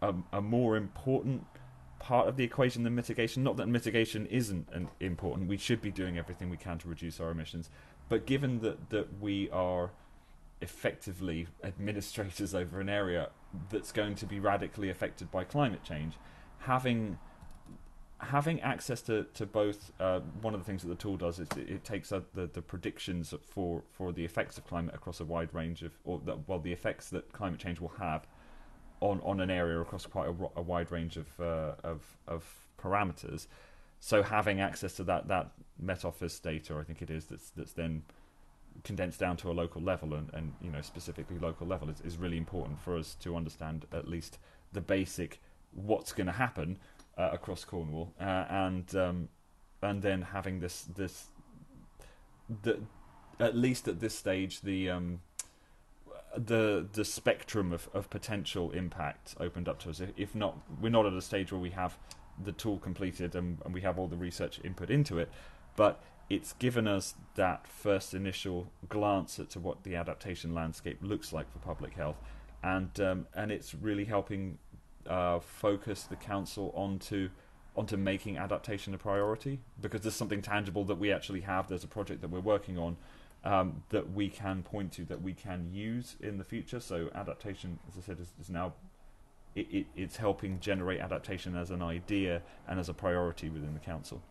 a, 0.00 0.14
a 0.32 0.40
more 0.40 0.76
important 0.76 1.46
part 2.02 2.26
of 2.26 2.36
the 2.36 2.44
equation 2.44 2.82
than 2.82 2.94
mitigation. 2.94 3.42
Not 3.42 3.56
that 3.58 3.68
mitigation 3.68 4.26
isn't 4.26 4.68
an, 4.72 4.88
important; 5.00 5.48
we 5.48 5.56
should 5.56 5.80
be 5.80 5.90
doing 5.90 6.18
everything 6.18 6.50
we 6.50 6.56
can 6.56 6.78
to 6.78 6.88
reduce 6.88 7.20
our 7.20 7.30
emissions. 7.30 7.70
But 8.08 8.26
given 8.26 8.60
that 8.60 8.90
that 8.90 9.20
we 9.20 9.48
are 9.50 9.90
effectively 10.60 11.46
administrators 11.64 12.54
over 12.54 12.80
an 12.80 12.88
area 12.88 13.30
that's 13.70 13.90
going 13.92 14.14
to 14.16 14.26
be 14.26 14.38
radically 14.38 14.90
affected 14.90 15.30
by 15.30 15.44
climate 15.44 15.82
change, 15.84 16.14
having 16.60 17.18
having 18.18 18.60
access 18.60 19.00
to 19.02 19.24
to 19.34 19.46
both 19.46 19.92
uh, 20.00 20.20
one 20.40 20.54
of 20.54 20.60
the 20.60 20.64
things 20.64 20.82
that 20.82 20.88
the 20.88 20.94
tool 20.94 21.16
does 21.16 21.38
is 21.38 21.48
it, 21.56 21.68
it 21.68 21.84
takes 21.84 22.10
the 22.10 22.22
the 22.34 22.62
predictions 22.62 23.32
for 23.42 23.82
for 23.92 24.12
the 24.12 24.24
effects 24.24 24.58
of 24.58 24.66
climate 24.66 24.94
across 24.94 25.20
a 25.20 25.24
wide 25.24 25.52
range 25.52 25.82
of 25.82 25.92
or 26.04 26.20
the, 26.24 26.36
well 26.46 26.58
the 26.58 26.72
effects 26.72 27.08
that 27.10 27.32
climate 27.32 27.60
change 27.60 27.80
will 27.80 27.94
have 27.98 28.26
on 29.02 29.20
on 29.22 29.40
an 29.40 29.50
area 29.50 29.80
across 29.80 30.06
quite 30.06 30.28
a, 30.28 30.34
a 30.56 30.62
wide 30.62 30.90
range 30.90 31.16
of 31.16 31.28
uh, 31.40 31.72
of 31.82 32.16
of 32.26 32.44
parameters. 32.80 33.46
So 34.00 34.22
having 34.22 34.60
access 34.60 34.94
to 34.94 35.04
that 35.04 35.28
that 35.28 35.52
Met 35.78 36.04
Office 36.04 36.38
data, 36.38 36.76
I 36.78 36.84
think 36.84 37.02
it 37.02 37.10
is, 37.10 37.26
that's 37.26 37.50
that's 37.50 37.72
then 37.72 38.02
condensed 38.84 39.20
down 39.20 39.36
to 39.36 39.50
a 39.50 39.52
local 39.52 39.82
level 39.82 40.14
and, 40.14 40.30
and 40.32 40.54
you 40.62 40.70
know 40.70 40.80
specifically 40.80 41.38
local 41.38 41.66
level 41.66 41.90
is, 41.90 42.00
is 42.00 42.16
really 42.16 42.38
important 42.38 42.80
for 42.80 42.96
us 42.96 43.14
to 43.16 43.36
understand 43.36 43.84
at 43.92 44.08
least 44.08 44.38
the 44.72 44.80
basic 44.80 45.40
what's 45.74 46.12
going 46.12 46.26
to 46.26 46.32
happen 46.32 46.78
uh, 47.18 47.28
across 47.32 47.64
Cornwall 47.64 48.14
uh, 48.18 48.46
and 48.48 48.94
um, 48.96 49.28
and 49.82 50.00
then 50.00 50.22
having 50.22 50.60
this 50.60 50.82
this 50.96 51.26
the 52.62 52.80
at 53.38 53.56
least 53.56 53.88
at 53.88 54.00
this 54.00 54.16
stage 54.16 54.62
the 54.62 54.88
um, 54.88 55.20
the 56.36 56.86
the 56.92 57.04
spectrum 57.04 57.72
of, 57.72 57.88
of 57.92 58.08
potential 58.10 58.70
impact 58.72 59.34
opened 59.38 59.68
up 59.68 59.78
to 59.80 59.90
us. 59.90 60.00
If 60.16 60.34
not, 60.34 60.58
we're 60.80 60.90
not 60.90 61.06
at 61.06 61.12
a 61.12 61.22
stage 61.22 61.52
where 61.52 61.60
we 61.60 61.70
have 61.70 61.98
the 62.42 62.52
tool 62.52 62.78
completed 62.78 63.34
and, 63.34 63.58
and 63.64 63.74
we 63.74 63.82
have 63.82 63.98
all 63.98 64.08
the 64.08 64.16
research 64.16 64.58
input 64.64 64.90
into 64.90 65.18
it, 65.18 65.30
but 65.76 66.02
it's 66.30 66.54
given 66.54 66.88
us 66.88 67.14
that 67.34 67.66
first 67.66 68.14
initial 68.14 68.68
glance 68.88 69.38
at 69.38 69.50
to 69.50 69.60
what 69.60 69.84
the 69.84 69.94
adaptation 69.94 70.54
landscape 70.54 70.98
looks 71.02 71.32
like 71.32 71.50
for 71.52 71.58
public 71.58 71.94
health, 71.94 72.16
and 72.62 72.98
um, 73.00 73.26
and 73.34 73.52
it's 73.52 73.74
really 73.74 74.06
helping 74.06 74.58
uh, 75.06 75.40
focus 75.40 76.04
the 76.04 76.16
council 76.16 76.72
onto 76.74 77.28
onto 77.74 77.96
making 77.96 78.36
adaptation 78.36 78.94
a 78.94 78.98
priority 78.98 79.58
because 79.80 80.02
there's 80.02 80.14
something 80.14 80.42
tangible 80.42 80.84
that 80.84 80.98
we 80.98 81.12
actually 81.12 81.40
have. 81.40 81.68
There's 81.68 81.84
a 81.84 81.88
project 81.88 82.20
that 82.20 82.28
we're 82.28 82.40
working 82.40 82.78
on 82.78 82.96
um, 83.44 83.82
that 83.90 84.12
we 84.12 84.28
can 84.28 84.62
point 84.62 84.92
to 84.92 85.04
that 85.06 85.22
we 85.22 85.34
can 85.34 85.68
use 85.72 86.16
in 86.20 86.38
the 86.38 86.44
future. 86.44 86.80
So 86.80 87.10
adaptation, 87.14 87.78
as 87.88 87.98
I 87.98 88.06
said, 88.06 88.20
is, 88.20 88.32
is 88.40 88.50
now 88.50 88.74
it, 89.54 89.66
it, 89.70 89.86
it's 89.96 90.16
helping 90.16 90.60
generate 90.60 91.00
adaptation 91.00 91.56
as 91.56 91.70
an 91.70 91.82
idea 91.82 92.42
and 92.68 92.78
as 92.78 92.88
a 92.88 92.94
priority 92.94 93.50
within 93.50 93.74
the 93.74 93.80
council. 93.80 94.22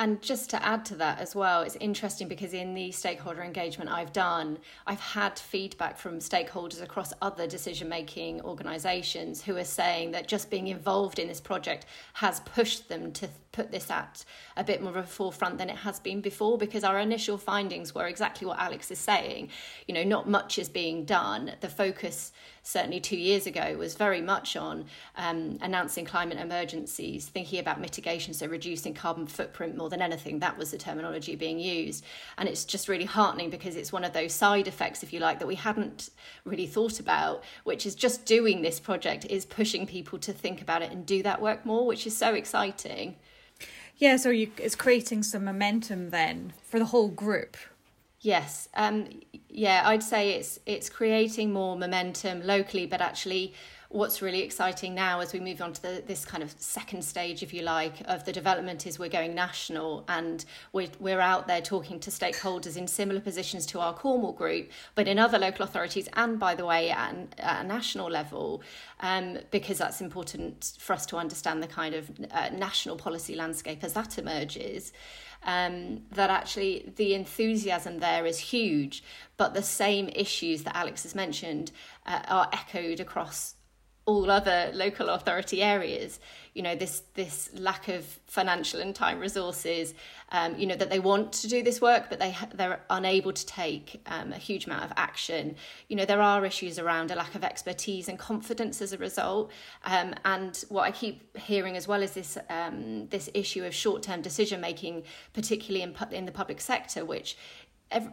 And 0.00 0.22
just 0.22 0.48
to 0.50 0.64
add 0.64 0.84
to 0.86 0.94
that 0.96 1.18
as 1.18 1.34
well, 1.34 1.62
it's 1.62 1.76
interesting 1.80 2.28
because 2.28 2.54
in 2.54 2.72
the 2.74 2.92
stakeholder 2.92 3.42
engagement 3.42 3.90
I've 3.90 4.12
done, 4.12 4.58
I've 4.86 5.00
had 5.00 5.36
feedback 5.36 5.98
from 5.98 6.20
stakeholders 6.20 6.80
across 6.80 7.12
other 7.20 7.48
decision 7.48 7.88
making 7.88 8.40
organisations 8.42 9.42
who 9.42 9.56
are 9.56 9.64
saying 9.64 10.12
that 10.12 10.28
just 10.28 10.50
being 10.50 10.68
involved 10.68 11.18
in 11.18 11.26
this 11.26 11.40
project 11.40 11.86
has 12.12 12.38
pushed 12.40 12.88
them 12.88 13.10
to 13.14 13.28
put 13.50 13.72
this 13.72 13.90
at 13.90 14.24
a 14.56 14.62
bit 14.62 14.80
more 14.80 14.90
of 14.90 14.96
a 14.96 15.02
forefront 15.02 15.58
than 15.58 15.68
it 15.68 15.78
has 15.78 15.98
been 15.98 16.20
before 16.20 16.56
because 16.56 16.84
our 16.84 17.00
initial 17.00 17.36
findings 17.36 17.92
were 17.92 18.06
exactly 18.06 18.46
what 18.46 18.60
Alex 18.60 18.92
is 18.92 19.00
saying. 19.00 19.48
You 19.88 19.94
know, 19.94 20.04
not 20.04 20.28
much 20.28 20.60
is 20.60 20.68
being 20.68 21.06
done. 21.06 21.54
The 21.60 21.68
focus 21.68 22.30
certainly 22.68 23.00
two 23.00 23.16
years 23.16 23.46
ago 23.46 23.74
was 23.78 23.94
very 23.94 24.20
much 24.20 24.54
on 24.54 24.84
um, 25.16 25.56
announcing 25.62 26.04
climate 26.04 26.36
emergencies, 26.38 27.26
thinking 27.26 27.58
about 27.58 27.80
mitigation, 27.80 28.34
so 28.34 28.46
reducing 28.46 28.92
carbon 28.92 29.26
footprint 29.26 29.74
more 29.74 29.88
than 29.88 30.02
anything. 30.02 30.38
That 30.38 30.58
was 30.58 30.70
the 30.70 30.76
terminology 30.76 31.34
being 31.34 31.58
used. 31.58 32.04
And 32.36 32.46
it's 32.46 32.66
just 32.66 32.86
really 32.86 33.06
heartening 33.06 33.48
because 33.48 33.74
it's 33.74 33.90
one 33.90 34.04
of 34.04 34.12
those 34.12 34.34
side 34.34 34.68
effects, 34.68 35.02
if 35.02 35.14
you 35.14 35.18
like, 35.20 35.38
that 35.38 35.48
we 35.48 35.54
hadn't 35.54 36.10
really 36.44 36.66
thought 36.66 37.00
about, 37.00 37.42
which 37.64 37.86
is 37.86 37.94
just 37.94 38.26
doing 38.26 38.60
this 38.60 38.78
project 38.80 39.24
is 39.24 39.46
pushing 39.46 39.86
people 39.86 40.18
to 40.18 40.32
think 40.34 40.60
about 40.60 40.82
it 40.82 40.92
and 40.92 41.06
do 41.06 41.22
that 41.22 41.40
work 41.40 41.64
more, 41.64 41.86
which 41.86 42.06
is 42.06 42.14
so 42.14 42.34
exciting. 42.34 43.16
Yeah, 43.96 44.16
so 44.16 44.28
you, 44.28 44.50
it's 44.58 44.76
creating 44.76 45.22
some 45.22 45.46
momentum 45.46 46.10
then 46.10 46.52
for 46.62 46.78
the 46.78 46.84
whole 46.84 47.08
group. 47.08 47.56
Yes, 48.28 48.68
um, 48.74 49.08
yeah, 49.48 49.84
I'd 49.86 50.02
say 50.02 50.32
it's 50.32 50.60
it's 50.66 50.90
creating 50.90 51.50
more 51.50 51.78
momentum 51.78 52.42
locally, 52.42 52.84
but 52.84 53.00
actually, 53.00 53.54
what's 53.88 54.20
really 54.20 54.42
exciting 54.42 54.94
now 54.94 55.20
as 55.20 55.32
we 55.32 55.40
move 55.40 55.62
on 55.62 55.72
to 55.72 55.80
the, 55.80 56.02
this 56.06 56.26
kind 56.26 56.42
of 56.42 56.54
second 56.58 57.02
stage, 57.02 57.42
if 57.42 57.54
you 57.54 57.62
like, 57.62 58.02
of 58.04 58.26
the 58.26 58.32
development 58.32 58.86
is 58.86 58.98
we're 58.98 59.08
going 59.08 59.34
national 59.34 60.04
and 60.08 60.44
we're, 60.74 60.90
we're 61.00 61.20
out 61.20 61.46
there 61.46 61.62
talking 61.62 61.98
to 62.00 62.10
stakeholders 62.10 62.76
in 62.76 62.86
similar 62.86 63.18
positions 63.18 63.64
to 63.64 63.80
our 63.80 63.94
Cornwall 63.94 64.34
group, 64.34 64.68
but 64.94 65.08
in 65.08 65.18
other 65.18 65.38
local 65.38 65.64
authorities 65.64 66.06
and, 66.12 66.38
by 66.38 66.54
the 66.54 66.66
way, 66.66 66.90
at, 66.90 67.16
at 67.38 67.64
a 67.64 67.66
national 67.66 68.10
level, 68.10 68.60
um, 69.00 69.38
because 69.50 69.78
that's 69.78 70.02
important 70.02 70.76
for 70.78 70.92
us 70.92 71.06
to 71.06 71.16
understand 71.16 71.62
the 71.62 71.66
kind 71.66 71.94
of 71.94 72.10
uh, 72.30 72.50
national 72.50 72.96
policy 72.96 73.34
landscape 73.34 73.82
as 73.82 73.94
that 73.94 74.18
emerges 74.18 74.92
um, 75.48 76.02
that 76.12 76.28
actually 76.28 76.92
the 76.96 77.14
enthusiasm 77.14 78.00
there 78.00 78.26
is 78.26 78.38
huge, 78.38 79.02
but 79.38 79.54
the 79.54 79.62
same 79.62 80.10
issues 80.10 80.64
that 80.64 80.76
Alex 80.76 81.04
has 81.04 81.14
mentioned 81.14 81.72
uh, 82.04 82.20
are 82.28 82.50
echoed 82.52 83.00
across 83.00 83.54
all 84.08 84.30
other 84.30 84.70
local 84.72 85.10
authority 85.10 85.62
areas 85.62 86.18
you 86.54 86.62
know 86.62 86.74
this 86.74 87.02
this 87.14 87.50
lack 87.54 87.88
of 87.88 88.04
financial 88.26 88.80
and 88.80 88.94
time 88.94 89.20
resources 89.20 89.94
um, 90.32 90.58
you 90.58 90.66
know 90.66 90.74
that 90.74 90.90
they 90.90 90.98
want 90.98 91.32
to 91.32 91.46
do 91.46 91.62
this 91.62 91.80
work 91.80 92.06
but 92.08 92.18
they 92.18 92.34
they're 92.54 92.80
unable 92.90 93.32
to 93.32 93.46
take 93.46 94.00
um, 94.06 94.32
a 94.32 94.38
huge 94.38 94.66
amount 94.66 94.82
of 94.82 94.92
action. 94.96 95.54
You 95.88 95.96
know 95.96 96.04
there 96.04 96.20
are 96.20 96.44
issues 96.44 96.78
around 96.78 97.10
a 97.10 97.14
lack 97.14 97.34
of 97.34 97.44
expertise 97.44 98.08
and 98.08 98.18
confidence 98.18 98.82
as 98.82 98.92
a 98.92 98.98
result. 98.98 99.52
Um, 99.84 100.14
and 100.24 100.64
what 100.68 100.82
I 100.82 100.90
keep 100.90 101.36
hearing 101.36 101.76
as 101.76 101.86
well 101.86 102.02
is 102.02 102.12
this 102.12 102.36
um, 102.50 103.06
this 103.08 103.30
issue 103.34 103.64
of 103.64 103.72
short 103.74 104.02
term 104.02 104.20
decision 104.20 104.60
making 104.60 105.04
particularly 105.34 105.82
in 105.82 105.94
in 106.10 106.24
the 106.26 106.32
public 106.32 106.60
sector 106.60 107.04
which 107.04 107.36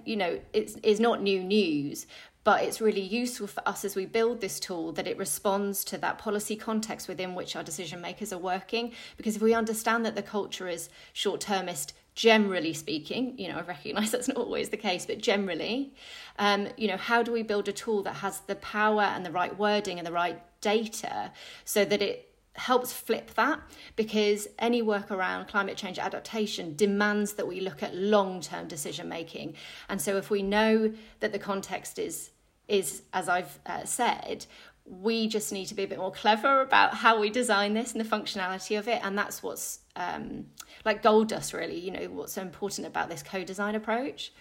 you 0.05 0.15
know 0.15 0.39
it's 0.53 0.75
is 0.83 0.99
not 0.99 1.21
new 1.21 1.43
news 1.43 2.05
but 2.45 2.63
it's 2.63 2.79
really 2.79 3.01
useful 3.01 3.47
for 3.47 3.67
us 3.67 3.83
as 3.83 3.95
we 3.95 4.05
build 4.05 4.39
this 4.39 4.59
tool 4.59 4.91
that 4.93 5.07
it 5.07 5.17
responds 5.17 5.83
to 5.83 5.97
that 5.97 6.19
policy 6.19 6.55
context 6.55 7.07
within 7.07 7.33
which 7.33 7.55
our 7.55 7.63
decision 7.63 7.99
makers 7.99 8.31
are 8.31 8.37
working. 8.37 8.93
Because 9.17 9.35
if 9.35 9.41
we 9.41 9.55
understand 9.55 10.05
that 10.05 10.15
the 10.15 10.21
culture 10.21 10.67
is 10.67 10.87
short 11.11 11.41
termist, 11.41 11.93
generally 12.13 12.71
speaking, 12.71 13.37
you 13.39 13.49
know, 13.49 13.57
I 13.57 13.61
recognize 13.61 14.11
that's 14.13 14.27
not 14.27 14.37
always 14.37 14.69
the 14.69 14.77
case, 14.77 15.07
but 15.07 15.17
generally, 15.17 15.91
um, 16.37 16.67
you 16.77 16.87
know, 16.87 16.97
how 16.97 17.23
do 17.23 17.31
we 17.31 17.41
build 17.41 17.67
a 17.67 17.73
tool 17.73 18.03
that 18.03 18.13
has 18.17 18.41
the 18.41 18.55
power 18.55 19.01
and 19.01 19.25
the 19.25 19.31
right 19.31 19.57
wording 19.57 19.97
and 19.97 20.05
the 20.05 20.11
right 20.11 20.39
data 20.61 21.31
so 21.65 21.83
that 21.83 22.03
it 22.03 22.31
helps 22.53 22.93
flip 22.93 23.33
that 23.33 23.59
because 23.95 24.47
any 24.59 24.81
work 24.83 25.09
around 25.11 25.47
climate 25.47 25.75
change 25.77 25.99
adaptation 25.99 26.75
demands 26.75 27.33
that 27.33 27.47
we 27.47 27.59
look 27.59 27.81
at 27.81 27.93
long 27.95 28.39
term 28.39 28.67
decision 28.67 29.09
making. 29.09 29.55
And 29.89 29.99
so, 29.99 30.15
if 30.15 30.29
we 30.29 30.43
know 30.43 30.93
that 31.19 31.33
the 31.33 31.39
context 31.39 31.97
is 31.99 32.29
is, 32.67 33.03
as 33.13 33.29
I've 33.29 33.59
uh, 33.65 33.85
said, 33.85 34.45
we 34.85 35.27
just 35.27 35.51
need 35.51 35.65
to 35.65 35.75
be 35.75 35.83
a 35.83 35.87
bit 35.87 35.97
more 35.97 36.11
clever 36.11 36.61
about 36.61 36.93
how 36.93 37.19
we 37.19 37.29
design 37.29 37.73
this 37.73 37.93
and 37.93 37.99
the 38.03 38.07
functionality 38.07 38.77
of 38.77 38.87
it. 38.87 38.99
And 39.03 39.17
that's 39.17 39.41
what's 39.41 39.79
um, 39.95 40.45
like 40.83 41.01
gold 41.01 41.29
dust, 41.29 41.53
really, 41.53 41.79
you 41.79 41.91
know, 41.91 42.05
what's 42.09 42.33
so 42.33 42.41
important 42.41 42.87
about 42.87 43.09
this 43.09 43.23
co 43.23 43.43
design 43.43 43.75
approach. 43.75 44.31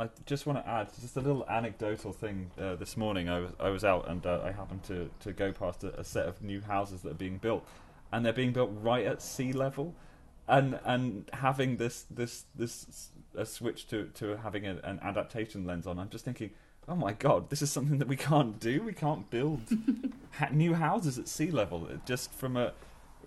I 0.00 0.08
just 0.26 0.44
want 0.44 0.58
to 0.58 0.68
add 0.68 0.88
just 1.00 1.16
a 1.16 1.20
little 1.20 1.46
anecdotal 1.48 2.12
thing. 2.12 2.50
Uh, 2.60 2.74
this 2.74 2.96
morning, 2.96 3.28
I 3.28 3.38
was 3.38 3.52
I 3.60 3.68
was 3.68 3.84
out 3.84 4.08
and 4.08 4.26
uh, 4.26 4.40
I 4.42 4.50
happened 4.50 4.82
to, 4.84 5.08
to 5.20 5.32
go 5.32 5.52
past 5.52 5.84
a, 5.84 6.00
a, 6.00 6.04
set 6.04 6.26
of 6.26 6.42
new 6.42 6.60
houses 6.60 7.02
that 7.02 7.12
are 7.12 7.14
being 7.14 7.38
built, 7.38 7.64
and 8.10 8.26
they're 8.26 8.32
being 8.32 8.52
built 8.52 8.70
right 8.82 9.06
at 9.06 9.22
sea 9.22 9.52
level, 9.52 9.94
and 10.48 10.80
and 10.84 11.30
having 11.32 11.76
this 11.76 12.06
this 12.10 12.46
this 12.56 13.10
a 13.36 13.46
switch 13.46 13.86
to 13.88 14.06
to 14.14 14.36
having 14.38 14.66
a, 14.66 14.80
an 14.82 14.98
adaptation 15.00 15.64
lens 15.64 15.86
on. 15.86 16.00
I'm 16.00 16.08
just 16.08 16.24
thinking, 16.24 16.50
oh 16.88 16.94
my 16.94 17.12
god, 17.12 17.50
this 17.50 17.62
is 17.62 17.70
something 17.70 17.98
that 17.98 18.08
we 18.08 18.16
can't 18.16 18.58
do. 18.60 18.82
We 18.82 18.92
can't 18.92 19.28
build 19.30 19.60
ha- 20.32 20.48
new 20.52 20.74
houses 20.74 21.18
at 21.18 21.28
sea 21.28 21.50
level 21.50 21.88
uh, 21.90 21.96
just 22.06 22.32
from 22.32 22.56
a 22.56 22.72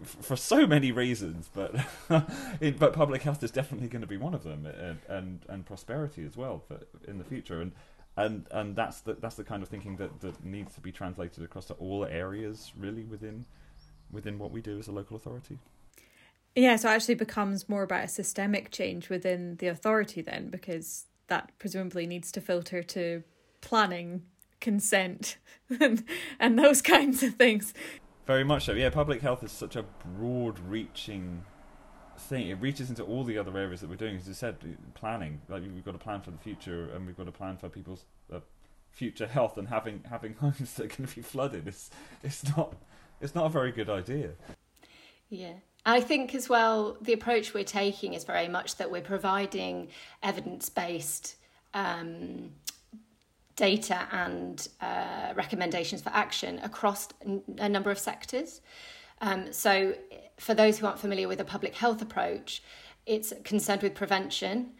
for 0.04 0.36
so 0.36 0.68
many 0.68 0.92
reasons, 0.92 1.50
but 1.54 1.76
it, 2.62 2.78
but 2.78 2.94
public 2.94 3.24
health 3.24 3.44
is 3.44 3.52
definitely 3.52 3.88
going 3.88 4.02
to 4.02 4.08
be 4.08 4.18
one 4.18 4.34
of 4.34 4.44
them, 4.44 4.66
and 4.66 5.00
and, 5.08 5.46
and 5.50 5.66
prosperity 5.66 6.26
as 6.26 6.38
well 6.38 6.64
for, 6.68 6.80
in 7.08 7.18
the 7.18 7.24
future, 7.24 7.62
and 7.62 7.72
and 8.16 8.48
and 8.52 8.76
that's 8.76 9.02
the 9.02 9.16
that's 9.16 9.36
the 9.36 9.44
kind 9.44 9.64
of 9.64 9.70
thinking 9.70 9.96
that, 9.98 10.20
that 10.22 10.44
needs 10.44 10.74
to 10.76 10.82
be 10.82 10.92
translated 10.92 11.44
across 11.44 11.66
to 11.66 11.74
all 11.76 12.06
areas 12.06 12.74
really 12.78 13.04
within 13.04 13.46
within 14.12 14.40
what 14.40 14.52
we 14.52 14.62
do 14.62 14.78
as 14.80 14.88
a 14.88 14.92
local 14.92 15.18
authority. 15.18 15.58
Yeah, 16.56 16.76
so 16.78 16.90
it 16.90 16.94
actually 16.94 17.16
becomes 17.16 17.70
more 17.70 17.84
about 17.84 18.06
a 18.06 18.08
systemic 18.08 18.72
change 18.72 19.10
within 19.10 19.58
the 19.58 19.68
authority 19.68 20.22
then, 20.22 20.50
because 20.50 21.06
that 21.28 21.52
presumably 21.60 22.08
needs 22.08 22.32
to 22.32 22.42
filter 22.42 22.82
to 22.82 23.24
planning, 23.62 24.24
consent, 24.60 25.38
and, 25.80 26.04
and 26.40 26.58
those 26.58 26.82
kinds 26.82 27.24
of 27.24 27.36
things. 27.36 27.74
Very 28.26 28.44
much 28.44 28.66
so. 28.66 28.74
Yeah, 28.74 28.90
public 28.90 29.22
health 29.22 29.44
is 29.44 29.52
such 29.52 29.76
a 29.76 29.84
broad 29.84 30.60
reaching 30.60 31.44
thing. 32.18 32.50
It 32.50 32.60
reaches 32.60 32.90
into 32.90 33.04
all 33.04 33.24
the 33.24 33.38
other 33.38 33.58
areas 33.58 33.82
that 33.82 33.90
we're 33.90 33.96
doing. 33.96 34.18
As 34.18 34.28
you 34.28 34.34
said, 34.34 34.58
planning. 34.96 35.42
Like 35.48 35.64
we've 35.64 35.86
got 35.86 35.94
to 35.94 35.98
plan 35.98 36.22
for 36.22 36.32
the 36.32 36.38
future, 36.38 36.90
and 36.94 37.06
we've 37.06 37.18
got 37.18 37.26
to 37.26 37.32
plan 37.32 37.58
for 37.58 37.70
people's 37.70 38.06
uh, 38.34 38.40
future 38.92 39.28
health. 39.28 39.58
And 39.58 39.70
having 39.70 40.04
having 40.10 40.34
homes 40.42 40.74
that 40.74 40.86
are 40.86 40.98
going 40.98 41.08
to 41.08 41.16
be 41.16 41.22
flooded 41.22 41.68
is 41.68 41.90
it's 42.24 42.44
not 42.56 42.76
it's 43.22 43.34
not 43.34 43.46
a 43.46 43.50
very 43.50 43.72
good 43.72 43.90
idea. 43.90 44.32
Yeah. 45.30 45.54
I 45.86 46.02
think 46.02 46.36
as 46.36 46.50
well, 46.50 46.98
the 47.00 47.14
approach 47.14 47.54
we're 47.54 47.64
taking 47.64 48.14
is 48.14 48.26
very 48.26 48.50
much 48.50 48.76
that 48.76 48.92
we're 48.92 49.02
providing 49.02 49.88
evidence 50.22 50.68
based 50.68 51.38
um, 51.74 52.52
data 53.58 54.08
and 54.12 54.70
uh, 54.80 55.34
recommendations 55.36 56.02
for 56.02 56.12
action 56.12 56.60
across 56.60 57.10
a 57.58 57.68
number 57.68 57.92
of 57.92 58.00
sectors. 58.00 58.62
Um, 59.20 59.52
so, 59.52 59.96
for 60.38 60.54
those 60.54 60.78
who 60.78 60.86
aren't 60.86 61.00
familiar 61.00 61.28
with 61.28 61.42
a 61.42 61.44
public 61.44 61.74
health 61.74 62.02
approach, 62.02 62.62
it's 63.08 63.34
concerned 63.44 63.82
with 63.82 63.96
prevention, 63.96 64.74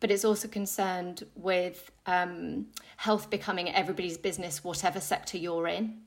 but 0.00 0.10
it's 0.10 0.24
also 0.24 0.48
concerned 0.48 1.24
with 1.36 1.92
um, 2.06 2.66
health 2.96 3.30
becoming 3.30 3.72
everybody's 3.72 4.18
business, 4.18 4.64
whatever 4.64 5.00
sector 5.00 5.38
you're 5.38 5.68
in, 5.68 6.00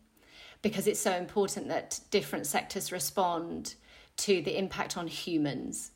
because 0.62 0.86
it's 0.86 1.00
so 1.00 1.14
important 1.14 1.70
that 1.70 2.02
different 2.12 2.46
sectors 2.46 2.92
respond 2.92 3.76
to 4.18 4.42
the 4.42 4.58
impact 4.58 4.98
on 4.98 5.08
humans. 5.08 5.92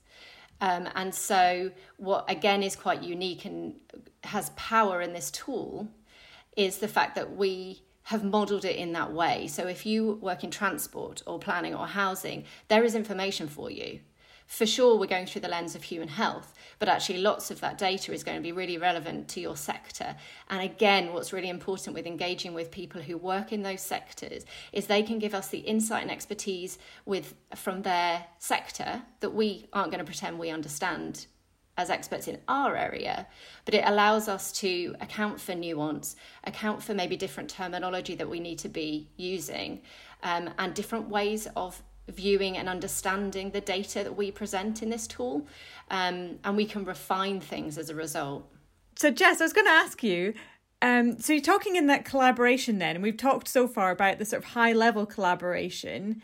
Um, 0.61 0.88
and 0.95 1.13
so, 1.13 1.71
what 1.97 2.23
again 2.29 2.63
is 2.63 2.77
quite 2.77 3.03
unique 3.03 3.43
and 3.43 3.75
has 4.23 4.51
power 4.51 5.01
in 5.01 5.11
this 5.11 5.29
tool 5.29 5.89
is 6.55 6.77
the 6.77 6.88
fact 6.88 7.15
that 7.15 7.36
we 7.36 7.84
have 8.03 8.24
modelled 8.24 8.65
it 8.65 8.75
in 8.75 8.93
that 8.93 9.13
way. 9.13 9.48
So, 9.48 9.67
if 9.67 9.86
you 9.86 10.13
work 10.22 10.43
in 10.43 10.51
transport 10.51 11.22
or 11.25 11.39
planning 11.39 11.75
or 11.75 11.88
housing, 11.88 12.46
there 12.67 12.84
is 12.84 12.96
information 12.96 13.48
for 13.48 13.70
you 13.70 14.00
for 14.51 14.65
sure 14.65 14.98
we're 14.98 15.05
going 15.05 15.25
through 15.25 15.39
the 15.39 15.48
lens 15.48 15.75
of 15.75 15.84
human 15.84 16.10
health, 16.10 16.53
but 16.77 16.89
actually 16.89 17.20
lots 17.20 17.51
of 17.51 17.62
that 17.62 17.77
data 17.77 18.12
is 18.12 18.22
going 18.22 18.36
to 18.36 18.43
be 18.43 18.51
really 18.51 18.77
relevant 18.77 19.29
to 19.29 19.39
your 19.39 19.55
sector. 19.55 20.13
And 20.50 20.62
again, 20.62 21.13
what's 21.13 21.31
really 21.31 21.48
important 21.48 21.93
with 21.93 22.05
engaging 22.05 22.53
with 22.53 22.70
people 22.70 23.01
who 23.01 23.15
work 23.15 23.53
in 23.53 23.63
those 23.63 23.79
sectors 23.79 24.43
is 24.74 24.88
they 24.88 25.03
can 25.03 25.20
give 25.20 25.34
us 25.34 25.48
the 25.48 25.60
insight 25.60 26.01
and 26.01 26.12
expertise 26.12 26.77
with 27.05 27.34
from 27.55 27.84
their 27.84 28.25
sector 28.39 29.03
that 29.22 29.29
we 29.29 29.67
aren't 29.72 29.89
going 29.89 30.00
to 30.00 30.05
pretend 30.05 30.38
we 30.38 30.50
understand 30.50 31.27
as 31.81 31.89
experts 31.89 32.27
in 32.27 32.38
our 32.47 32.75
area, 32.77 33.27
but 33.65 33.73
it 33.73 33.83
allows 33.85 34.27
us 34.27 34.51
to 34.51 34.95
account 35.01 35.39
for 35.39 35.55
nuance, 35.55 36.15
account 36.45 36.81
for 36.81 36.93
maybe 36.93 37.17
different 37.17 37.50
terminology 37.50 38.15
that 38.15 38.29
we 38.29 38.39
need 38.39 38.59
to 38.59 38.69
be 38.69 39.09
using, 39.17 39.81
um, 40.23 40.50
and 40.59 40.73
different 40.73 41.09
ways 41.09 41.47
of 41.55 41.81
viewing 42.07 42.57
and 42.57 42.67
understanding 42.69 43.51
the 43.51 43.61
data 43.61 44.03
that 44.03 44.15
we 44.15 44.31
present 44.31 44.83
in 44.83 44.89
this 44.89 45.07
tool, 45.07 45.47
um, 45.89 46.39
and 46.43 46.55
we 46.55 46.65
can 46.65 46.85
refine 46.85 47.39
things 47.39 47.77
as 47.77 47.89
a 47.89 47.95
result. 47.95 48.47
So, 48.95 49.09
Jess, 49.09 49.41
I 49.41 49.45
was 49.45 49.53
going 49.53 49.67
to 49.67 49.71
ask 49.71 50.03
you. 50.03 50.33
Um, 50.83 51.19
so 51.19 51.33
you're 51.33 51.43
talking 51.43 51.75
in 51.75 51.85
that 51.88 52.05
collaboration 52.05 52.79
then, 52.79 52.95
and 52.95 53.03
we've 53.03 53.17
talked 53.17 53.47
so 53.47 53.67
far 53.67 53.91
about 53.91 54.17
the 54.17 54.25
sort 54.25 54.43
of 54.43 54.50
high 54.51 54.73
level 54.73 55.05
collaboration, 55.05 56.23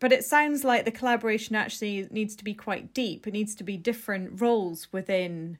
but 0.00 0.12
it 0.12 0.24
sounds 0.24 0.64
like 0.64 0.84
the 0.84 0.90
collaboration 0.90 1.56
actually 1.56 2.06
needs 2.10 2.36
to 2.36 2.44
be 2.44 2.54
quite 2.54 2.94
deep. 2.94 3.26
It 3.26 3.32
needs 3.32 3.54
to 3.56 3.64
be 3.64 3.76
different 3.76 4.40
roles 4.40 4.88
within 4.92 5.58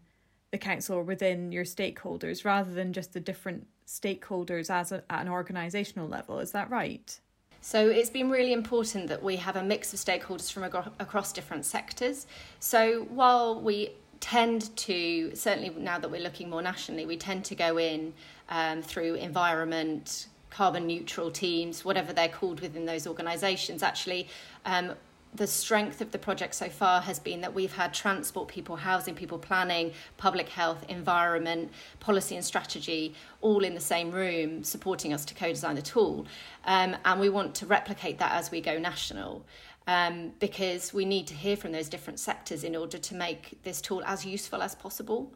the 0.51 0.59
council 0.59 0.97
or 0.97 1.03
within 1.03 1.53
your 1.53 1.65
stakeholders 1.65 2.45
rather 2.45 2.73
than 2.73 2.93
just 2.93 3.13
the 3.13 3.21
different 3.21 3.67
stakeholders 3.87 4.71
as 4.71 4.93
a, 4.93 5.03
at 5.11 5.27
an 5.27 5.29
organisational 5.33 6.09
level. 6.09 6.39
Is 6.39 6.53
that 6.53 6.71
right? 6.71 7.19
So 7.61 7.89
it's 7.89 8.11
been 8.11 8.31
really 8.31 8.53
important 8.53 9.09
that 9.09 9.23
we 9.23 9.37
have 9.37 9.57
a 9.57 9.63
mix 9.63 9.93
of 9.93 9.99
stakeholders 9.99 10.53
from 10.53 10.65
across 10.65 11.33
different 11.33 11.65
sectors. 11.65 12.27
So 12.61 13.03
while 13.11 13.61
we 13.61 13.91
tend 14.21 14.75
to, 14.77 15.35
certainly 15.35 15.71
now 15.71 15.99
that 15.99 16.11
we're 16.11 16.23
looking 16.23 16.51
more 16.51 16.63
nationally, 16.63 17.05
we 17.05 17.17
tend 17.17 17.45
to 17.47 17.55
go 17.55 17.79
in 17.79 18.13
um, 18.49 18.83
through 18.83 19.15
environment, 19.15 20.29
carbon 20.51 20.87
neutral 20.87 21.31
teams, 21.31 21.85
whatever 21.85 22.13
they're 22.13 22.29
called 22.29 22.61
within 22.61 22.87
those 22.87 23.07
organisations. 23.07 23.83
Actually, 23.83 24.29
um, 24.65 24.93
the 25.35 25.47
strength 25.47 26.01
of 26.01 26.11
the 26.11 26.19
project 26.19 26.55
so 26.55 26.69
far 26.69 27.01
has 27.03 27.19
been 27.19 27.41
that 27.43 27.55
we've 27.55 27.75
had 27.75 27.93
transport 27.93 28.49
people, 28.49 28.77
housing 28.77 29.15
people, 29.15 29.39
planning, 29.39 29.93
public 30.17 30.49
health, 30.49 30.85
environment, 30.89 31.71
policy 32.01 32.35
and 32.35 32.45
strategy 32.45 33.15
all 33.41 33.63
in 33.65 33.75
the 33.75 33.81
same 33.81 34.11
room 34.11 34.65
supporting 34.65 35.13
us 35.13 35.25
to 35.27 35.35
co 35.35 35.49
design 35.49 35.77
the 35.77 35.83
tool. 35.83 36.27
Um, 36.65 36.97
and 37.05 37.21
we 37.21 37.29
want 37.29 37.55
to 37.57 37.67
replicate 37.67 38.19
that 38.19 38.33
as 38.33 38.51
we 38.51 38.61
go 38.61 38.79
national. 38.79 39.45
Um, 39.87 40.33
because 40.39 40.93
we 40.93 41.07
need 41.07 41.27
to 41.29 41.35
hear 41.35 41.57
from 41.57 41.73
those 41.73 41.89
different 41.89 42.21
sectors 42.21 42.63
in 42.63 42.77
order 42.77 42.99
to 42.99 43.15
make 43.15 43.59
this 43.63 43.81
tool 43.81 44.03
as 44.05 44.27
useful 44.27 44.61
as 44.61 44.75
possible. 44.75 45.33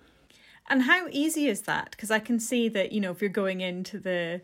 And 0.68 0.82
how 0.82 1.08
easy 1.10 1.48
is 1.48 1.62
that? 1.62 1.92
Because 1.92 2.10
I 2.10 2.18
can 2.18 2.38
see 2.38 2.68
that, 2.68 2.92
you 2.92 3.00
know, 3.00 3.12
if 3.12 3.22
you're 3.22 3.30
going 3.30 3.62
into 3.62 3.98
the 3.98 4.42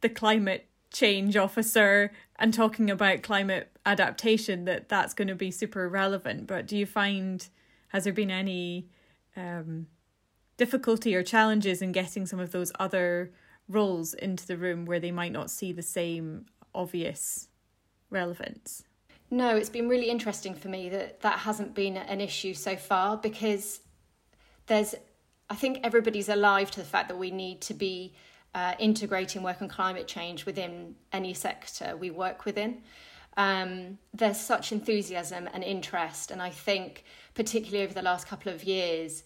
the 0.00 0.08
climate 0.08 0.68
change 0.92 1.36
officer 1.36 2.10
and 2.36 2.54
talking 2.54 2.90
about 2.90 3.22
climate 3.22 3.70
adaptation 3.84 4.64
that 4.64 4.88
that's 4.88 5.12
going 5.12 5.28
to 5.28 5.34
be 5.34 5.50
super 5.50 5.88
relevant 5.88 6.46
but 6.46 6.66
do 6.66 6.76
you 6.76 6.86
find 6.86 7.48
has 7.88 8.04
there 8.04 8.12
been 8.12 8.30
any 8.30 8.88
um, 9.36 9.86
difficulty 10.56 11.14
or 11.14 11.22
challenges 11.22 11.82
in 11.82 11.92
getting 11.92 12.26
some 12.26 12.40
of 12.40 12.52
those 12.52 12.72
other 12.78 13.32
roles 13.68 14.14
into 14.14 14.46
the 14.46 14.56
room 14.56 14.84
where 14.84 15.00
they 15.00 15.10
might 15.10 15.32
not 15.32 15.50
see 15.50 15.72
the 15.72 15.82
same 15.82 16.46
obvious 16.74 17.48
relevance? 18.10 18.84
No 19.30 19.56
it's 19.56 19.70
been 19.70 19.88
really 19.88 20.10
interesting 20.10 20.54
for 20.54 20.68
me 20.68 20.88
that 20.88 21.20
that 21.20 21.40
hasn't 21.40 21.74
been 21.74 21.96
an 21.96 22.20
issue 22.20 22.54
so 22.54 22.76
far 22.76 23.16
because 23.16 23.80
there's 24.66 24.94
i 25.50 25.54
think 25.54 25.80
everybody's 25.82 26.28
alive 26.28 26.70
to 26.70 26.80
the 26.80 26.86
fact 26.86 27.08
that 27.08 27.18
we 27.18 27.30
need 27.30 27.60
to 27.60 27.74
be 27.74 28.14
uh, 28.54 28.74
integrating 28.78 29.42
work 29.42 29.62
on 29.62 29.68
climate 29.68 30.06
change 30.06 30.46
within 30.46 30.94
any 31.12 31.34
sector 31.34 31.96
we 31.96 32.10
work 32.10 32.44
within. 32.44 32.82
Um, 33.36 33.98
there's 34.12 34.40
such 34.40 34.72
enthusiasm 34.72 35.48
and 35.52 35.62
interest, 35.62 36.30
and 36.30 36.42
I 36.42 36.50
think, 36.50 37.04
particularly 37.34 37.84
over 37.84 37.94
the 37.94 38.02
last 38.02 38.26
couple 38.26 38.52
of 38.52 38.64
years, 38.64 39.22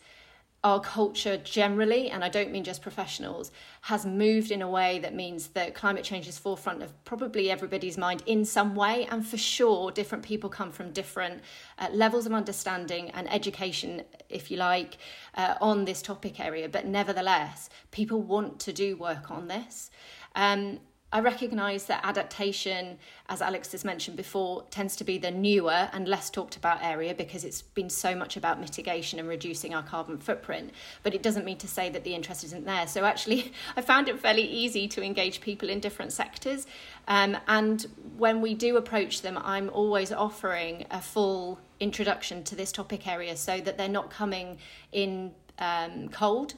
our 0.64 0.78
culture 0.78 1.36
generally, 1.38 2.10
and 2.10 2.22
I 2.22 2.28
don't 2.28 2.52
mean 2.52 2.62
just 2.62 2.82
professionals, 2.82 3.50
has 3.82 4.06
moved 4.06 4.52
in 4.52 4.62
a 4.62 4.70
way 4.70 5.00
that 5.00 5.12
means 5.12 5.48
that 5.48 5.74
climate 5.74 6.04
change 6.04 6.28
is 6.28 6.38
forefront 6.38 6.82
of 6.82 7.04
probably 7.04 7.50
everybody's 7.50 7.98
mind 7.98 8.22
in 8.26 8.44
some 8.44 8.76
way. 8.76 9.06
And 9.10 9.26
for 9.26 9.36
sure, 9.36 9.90
different 9.90 10.24
people 10.24 10.48
come 10.48 10.70
from 10.70 10.92
different 10.92 11.42
uh, 11.78 11.88
levels 11.92 12.26
of 12.26 12.32
understanding 12.32 13.10
and 13.10 13.32
education, 13.32 14.02
if 14.28 14.52
you 14.52 14.56
like, 14.56 14.98
uh, 15.34 15.54
on 15.60 15.84
this 15.84 16.00
topic 16.00 16.38
area. 16.38 16.68
But 16.68 16.86
nevertheless, 16.86 17.68
people 17.90 18.22
want 18.22 18.60
to 18.60 18.72
do 18.72 18.96
work 18.96 19.32
on 19.32 19.48
this. 19.48 19.90
Um, 20.36 20.78
I 21.12 21.20
recognise 21.20 21.84
that 21.86 22.00
adaptation, 22.04 22.98
as 23.28 23.42
Alex 23.42 23.72
has 23.72 23.84
mentioned 23.84 24.16
before, 24.16 24.64
tends 24.70 24.96
to 24.96 25.04
be 25.04 25.18
the 25.18 25.30
newer 25.30 25.90
and 25.92 26.08
less 26.08 26.30
talked 26.30 26.56
about 26.56 26.82
area 26.82 27.14
because 27.14 27.44
it's 27.44 27.60
been 27.60 27.90
so 27.90 28.14
much 28.14 28.38
about 28.38 28.58
mitigation 28.58 29.18
and 29.18 29.28
reducing 29.28 29.74
our 29.74 29.82
carbon 29.82 30.16
footprint. 30.16 30.70
But 31.02 31.14
it 31.14 31.22
doesn't 31.22 31.44
mean 31.44 31.58
to 31.58 31.68
say 31.68 31.90
that 31.90 32.04
the 32.04 32.14
interest 32.14 32.44
isn't 32.44 32.64
there. 32.64 32.86
So 32.86 33.04
actually, 33.04 33.52
I 33.76 33.82
found 33.82 34.08
it 34.08 34.18
fairly 34.20 34.44
easy 34.44 34.88
to 34.88 35.02
engage 35.02 35.42
people 35.42 35.68
in 35.68 35.80
different 35.80 36.12
sectors. 36.12 36.66
Um, 37.06 37.36
and 37.46 37.86
when 38.16 38.40
we 38.40 38.54
do 38.54 38.78
approach 38.78 39.20
them, 39.20 39.38
I'm 39.42 39.68
always 39.68 40.12
offering 40.12 40.86
a 40.90 41.02
full 41.02 41.60
introduction 41.78 42.42
to 42.44 42.56
this 42.56 42.72
topic 42.72 43.06
area 43.06 43.36
so 43.36 43.60
that 43.60 43.76
they're 43.76 43.88
not 43.88 44.08
coming 44.08 44.56
in 44.92 45.32
um, 45.58 46.08
cold 46.08 46.54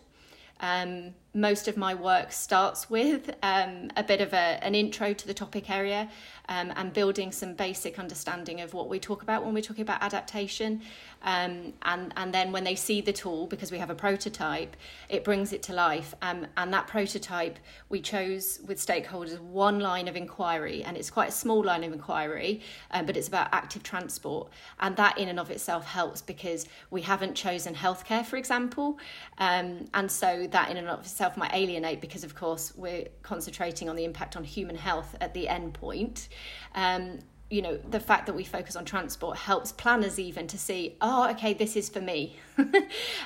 um, 0.61 1.15
most 1.35 1.67
of 1.67 1.77
my 1.77 1.95
work 1.95 2.31
starts 2.31 2.89
with 2.89 3.35
um, 3.43 3.91
a 3.97 4.05
bit 4.05 4.21
of 4.21 4.33
a, 4.33 4.59
an 4.63 4.75
intro 4.75 5.13
to 5.13 5.27
the 5.27 5.35
topic 5.35 5.69
area 5.69 6.09
um, 6.49 6.73
and 6.77 6.93
building 6.93 7.33
some 7.33 7.55
basic 7.55 7.99
understanding 7.99 8.61
of 8.61 8.75
what 8.75 8.89
we 8.89 8.99
talk 8.99 9.23
about 9.23 9.45
when 9.45 9.55
we're 9.55 9.63
talking 9.63 9.83
about 9.83 10.03
adaptation. 10.03 10.83
Um, 11.23 11.73
and, 11.83 12.13
and 12.17 12.35
then 12.35 12.53
when 12.53 12.65
they 12.65 12.75
see 12.75 13.01
the 13.01 13.13
tool, 13.13 13.47
because 13.47 13.73
we 13.73 13.79
have 13.79 13.89
a 13.89 13.95
prototype, 13.95 14.77
it 15.09 15.25
brings 15.25 15.53
it 15.53 15.63
to 15.65 15.73
life. 15.73 16.15
Um, 16.21 16.47
and 16.57 16.73
that 16.75 16.87
prototype, 16.87 17.59
we 17.89 18.01
chose 18.01 18.61
with 18.67 18.79
stakeholders 18.79 19.41
one 19.41 19.81
line 19.81 20.07
of 20.07 20.17
inquiry, 20.17 20.85
and 20.85 20.97
it's 20.97 21.11
quite 21.11 21.31
a 21.31 21.33
small 21.33 21.65
line 21.65 21.83
of 21.83 21.93
inquiry, 21.93 22.61
um, 22.91 23.07
but 23.07 23.17
it's 23.17 23.29
about 23.29 23.49
active 23.53 23.83
transport. 23.83 24.51
And 24.81 24.97
that 24.97 25.17
in 25.19 25.29
and 25.29 25.41
of 25.41 25.51
itself 25.51 25.87
helps 25.87 26.21
because 26.21 26.67
we 26.91 27.01
haven't 27.01 27.35
chosen 27.35 27.75
healthcare, 27.75 28.25
for 28.25 28.37
example. 28.37 28.99
Um, 29.39 29.87
and 29.95 30.11
so 30.11 30.47
that 30.51 30.71
in 30.71 30.77
and 30.77 30.89
of 30.89 31.01
itself 31.01 31.39
might 31.39 31.55
alienate 31.55 32.03
because, 32.03 32.23
of 32.23 32.35
course, 32.35 32.75
we're 32.77 33.09
concentrating 33.23 33.89
on 33.89 33.97
the 33.97 34.05
impact 34.05 34.37
on 34.37 34.45
human 34.45 34.77
health 34.77 35.17
at 35.23 35.33
the 35.33 35.49
end 35.49 35.73
point. 35.73 36.29
Um, 36.75 37.21
you 37.51 37.63
know 37.63 37.77
the 37.77 38.01
fact 38.01 38.27
that 38.27 38.35
we 38.35 38.43
focus 38.43 38.75
on 38.75 38.85
transport 38.85 39.37
helps 39.37 39.71
planners 39.71 40.19
even 40.19 40.47
to 40.49 40.59
see 40.59 40.97
oh 41.01 41.31
okay 41.31 41.55
this 41.55 41.77
is 41.77 41.89
for 41.89 42.01
me. 42.01 42.37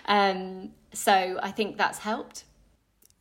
Um, 0.06 0.70
so 0.92 1.38
i 1.42 1.50
think 1.50 1.76
that's 1.76 1.98
helped. 1.98 2.44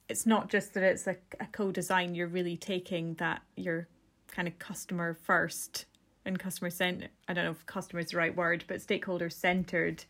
It's 0.10 0.26
not 0.26 0.50
just 0.50 0.74
that 0.74 0.84
it's 0.84 1.06
a, 1.06 1.18
a 1.40 1.48
co-design 1.52 2.16
you're 2.16 2.28
really 2.28 2.58
taking 2.58 3.14
that 3.16 3.42
your 3.56 3.88
kind 4.30 4.48
of 4.48 4.58
customer 4.58 5.14
first 5.14 5.86
and 6.26 6.38
customer 6.38 6.70
centered 6.70 7.10
i 7.28 7.34
don't 7.34 7.46
know 7.46 7.52
if 7.52 7.66
customer 7.66 8.02
is 8.02 8.12
the 8.12 8.18
right 8.18 8.36
word 8.36 8.64
but 8.68 8.82
stakeholder 8.82 9.30
centered 9.30 10.04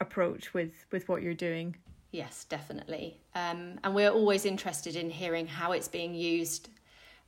approach 0.00 0.54
with 0.54 0.86
with 0.90 1.08
what 1.08 1.22
you're 1.22 1.34
doing. 1.34 1.76
Yes 2.12 2.44
definitely. 2.44 3.20
Um, 3.34 3.78
and 3.82 3.94
we're 3.94 4.10
always 4.10 4.44
interested 4.44 4.96
in 4.96 5.10
hearing 5.10 5.46
how 5.46 5.72
it's 5.72 5.88
being 5.88 6.14
used 6.14 6.68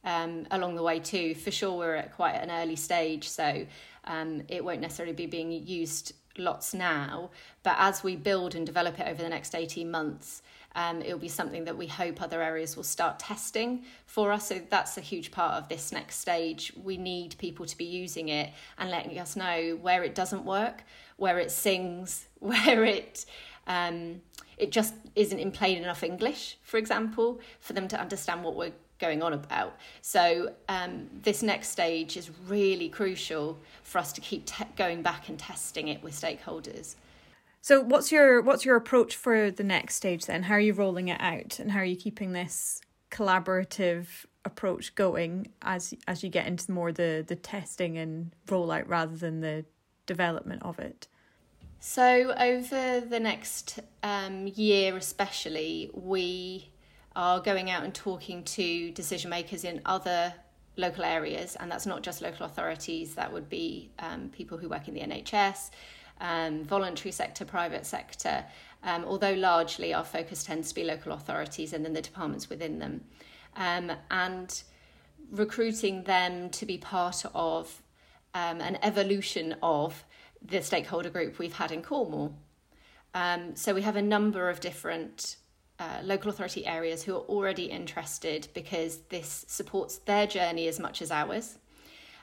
um, 0.07 0.47
along 0.51 0.77
the 0.77 0.83
way 0.83 1.01
too. 1.01 1.35
For 1.35 1.51
sure, 1.51 1.77
we're 1.77 1.97
at 1.97 2.15
quite 2.15 2.37
an 2.37 2.51
early 2.51 2.77
stage, 2.77 3.29
so 3.29 3.67
um, 4.05 4.43
it 4.49 4.65
won't 4.65 4.81
necessarily 4.81 5.15
be 5.15 5.27
being 5.27 5.53
used 5.53 6.15
lots 6.39 6.75
now, 6.75 7.31
but 7.63 7.77
as 7.79 8.03
we 8.03 8.17
build 8.17 8.55
and 8.55 8.65
develop 8.65 8.99
it 9.01 9.07
over 9.09 9.23
the 9.23 9.29
next 9.29 9.55
18 9.55 9.91
months, 9.91 10.43
um, 10.75 11.01
it'll 11.01 11.19
be 11.19 11.29
something 11.29 11.65
that 11.65 11.77
we 11.77 11.87
hope 11.87 12.21
other 12.21 12.43
areas 12.43 12.77
will 12.77 12.85
start 12.85 13.19
testing 13.19 13.85
for 14.05 14.31
us. 14.31 14.49
So 14.49 14.61
that's 14.69 14.99
a 14.99 15.01
huge 15.01 15.31
part 15.31 15.55
of 15.55 15.69
this 15.69 15.91
next 15.91 16.17
stage. 16.17 16.71
We 16.83 16.99
need 16.99 17.37
people 17.39 17.65
to 17.65 17.77
be 17.77 17.87
using 17.87 18.29
it 18.29 18.51
and 18.77 18.91
letting 18.91 19.19
us 19.19 19.37
know 19.37 19.79
where 19.81 20.05
it 20.05 20.15
doesn't 20.15 20.45
work, 20.45 20.85
where 21.17 21.39
it 21.39 21.51
sings, 21.51 22.27
where 22.41 22.85
it 22.85 23.25
um, 23.67 24.21
it 24.59 24.71
just 24.71 24.95
isn't 25.15 25.39
in 25.39 25.51
plain 25.51 25.79
enough 25.79 26.03
English, 26.03 26.57
for 26.63 26.77
example, 26.79 27.41
for 27.61 27.73
them 27.73 27.89
to 27.89 28.01
understand 28.01 28.43
what 28.43 28.55
we're 28.55 28.73
going 28.99 29.23
on 29.23 29.33
about. 29.33 29.77
So 30.01 30.55
um, 30.69 31.09
this 31.23 31.43
next 31.43 31.69
stage 31.69 32.17
is 32.17 32.31
really 32.47 32.89
crucial 32.89 33.59
for 33.83 33.99
us 33.99 34.13
to 34.15 34.21
keep 34.21 34.47
te- 34.47 34.65
going 34.77 35.03
back 35.03 35.29
and 35.29 35.39
testing 35.39 35.89
it 35.89 36.03
with 36.03 36.15
stakeholders. 36.15 36.97
So 37.61 37.81
what's 37.81 38.13
your 38.13 38.41
what's 38.43 38.65
your 38.65 38.77
approach 38.77 39.17
for 39.17 39.51
the 39.51 39.65
next 39.65 39.97
stage 39.97 40.27
then? 40.27 40.45
How 40.45 40.55
are 40.55 40.61
you 40.61 40.73
rolling 40.73 41.09
it 41.09 41.21
out 41.21 41.59
and 41.59 41.73
how 41.73 41.81
are 41.81 41.85
you 41.85 41.97
keeping 41.97 42.33
this 42.33 42.81
collaborative 43.11 44.07
approach 44.45 44.95
going 44.95 45.49
as 45.63 45.93
as 46.07 46.23
you 46.23 46.31
get 46.31 46.47
into 46.47 46.71
more 46.71 46.93
the 46.93 47.25
the 47.27 47.35
testing 47.35 47.99
and 47.99 48.31
rollout 48.47 48.85
rather 48.87 49.17
than 49.17 49.41
the 49.41 49.65
development 50.07 50.63
of 50.63 50.79
it? 50.79 51.09
So 51.81 52.35
over 52.39 53.01
the 53.01 53.21
next 53.21 53.81
um, 54.03 54.47
year, 54.55 54.97
especially, 54.97 55.91
we 55.93 56.71
are 57.17 57.41
going 57.41 57.71
out 57.71 57.83
and 57.83 57.95
talking 57.95 58.45
to 58.45 58.91
decision 58.93 59.31
makers 59.31 59.65
in 59.65 59.81
other 59.87 60.33
local 60.77 61.03
areas, 61.03 61.57
and 61.57 61.71
that's 61.71 61.87
not 61.87 62.03
just 62.03 62.21
local 62.21 62.45
authorities. 62.45 63.15
That 63.15 63.33
would 63.33 63.49
be 63.49 63.91
um, 63.99 64.29
people 64.29 64.59
who 64.59 64.69
work 64.69 64.87
in 64.87 64.95
the 64.95 65.01
NHS, 65.01 65.71
um, 66.21 66.63
voluntary 66.65 67.11
sector, 67.13 67.47
private 67.47 67.87
sector. 67.87 68.45
Um, 68.83 69.05
although 69.05 69.33
largely 69.33 69.95
our 69.95 70.05
focus 70.05 70.45
tends 70.45 70.69
to 70.69 70.75
be 70.75 70.85
local 70.85 71.13
authorities 71.13 71.73
and 71.73 71.85
then 71.85 71.95
the 71.95 72.03
departments 72.03 72.51
within 72.51 72.79
them, 72.79 73.05
um, 73.57 73.91
and 74.11 74.63
recruiting 75.31 76.05
them 76.05 76.51
to 76.51 76.67
be 76.67 76.77
part 76.77 77.25
of 77.35 77.83
um, 78.35 78.61
an 78.61 78.79
evolution 78.83 79.57
of 79.63 80.05
the 80.43 80.63
stakeholder 80.63 81.09
group 81.09 81.39
we've 81.39 81.55
had 81.55 81.73
in 81.73 81.83
Cornwall. 81.83 82.35
Um, 83.15 83.57
so 83.57 83.73
we 83.73 83.81
have 83.81 83.97
a 83.97 84.03
number 84.03 84.51
of 84.51 84.61
different 84.61 85.37
uh, 85.79 86.01
local 86.03 86.31
authority 86.31 86.67
areas 86.67 87.03
who 87.03 87.15
are 87.15 87.21
already 87.29 87.65
interested 87.65 88.49
because 88.55 88.99
this 89.09 89.45
supports 89.49 89.99
their 89.99 90.27
journey 90.27 90.69
as 90.69 90.81
much 90.81 91.03
as 91.03 91.11
ours. 91.11 91.59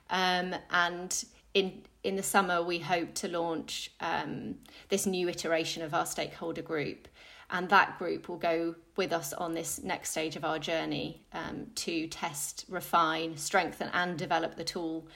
Um, 0.10 0.56
and 0.72 1.24
in 1.54 1.84
in 2.04 2.16
the 2.18 2.24
summer, 2.24 2.62
we 2.62 2.80
hope 2.80 3.14
to 3.14 3.30
launch 3.30 3.92
um, 4.02 4.56
this 4.90 5.06
new 5.06 5.30
iteration 5.30 5.84
of 5.84 5.94
our 5.94 6.06
stakeholder 6.06 6.62
group, 6.62 7.08
and 7.50 7.70
that 7.70 7.98
group 7.98 8.28
will 8.28 8.38
go 8.38 8.76
with 8.98 9.14
us 9.14 9.32
on 9.34 9.54
this 9.54 9.82
next 9.82 10.12
stage 10.12 10.36
of 10.36 10.44
our 10.44 10.60
journey 10.60 11.22
um, 11.32 11.68
to 11.76 12.08
test, 12.08 12.66
refine, 12.68 13.38
strengthen, 13.38 13.90
and 13.94 14.18
develop 14.18 14.56
the 14.56 14.64
tool. 14.64 15.08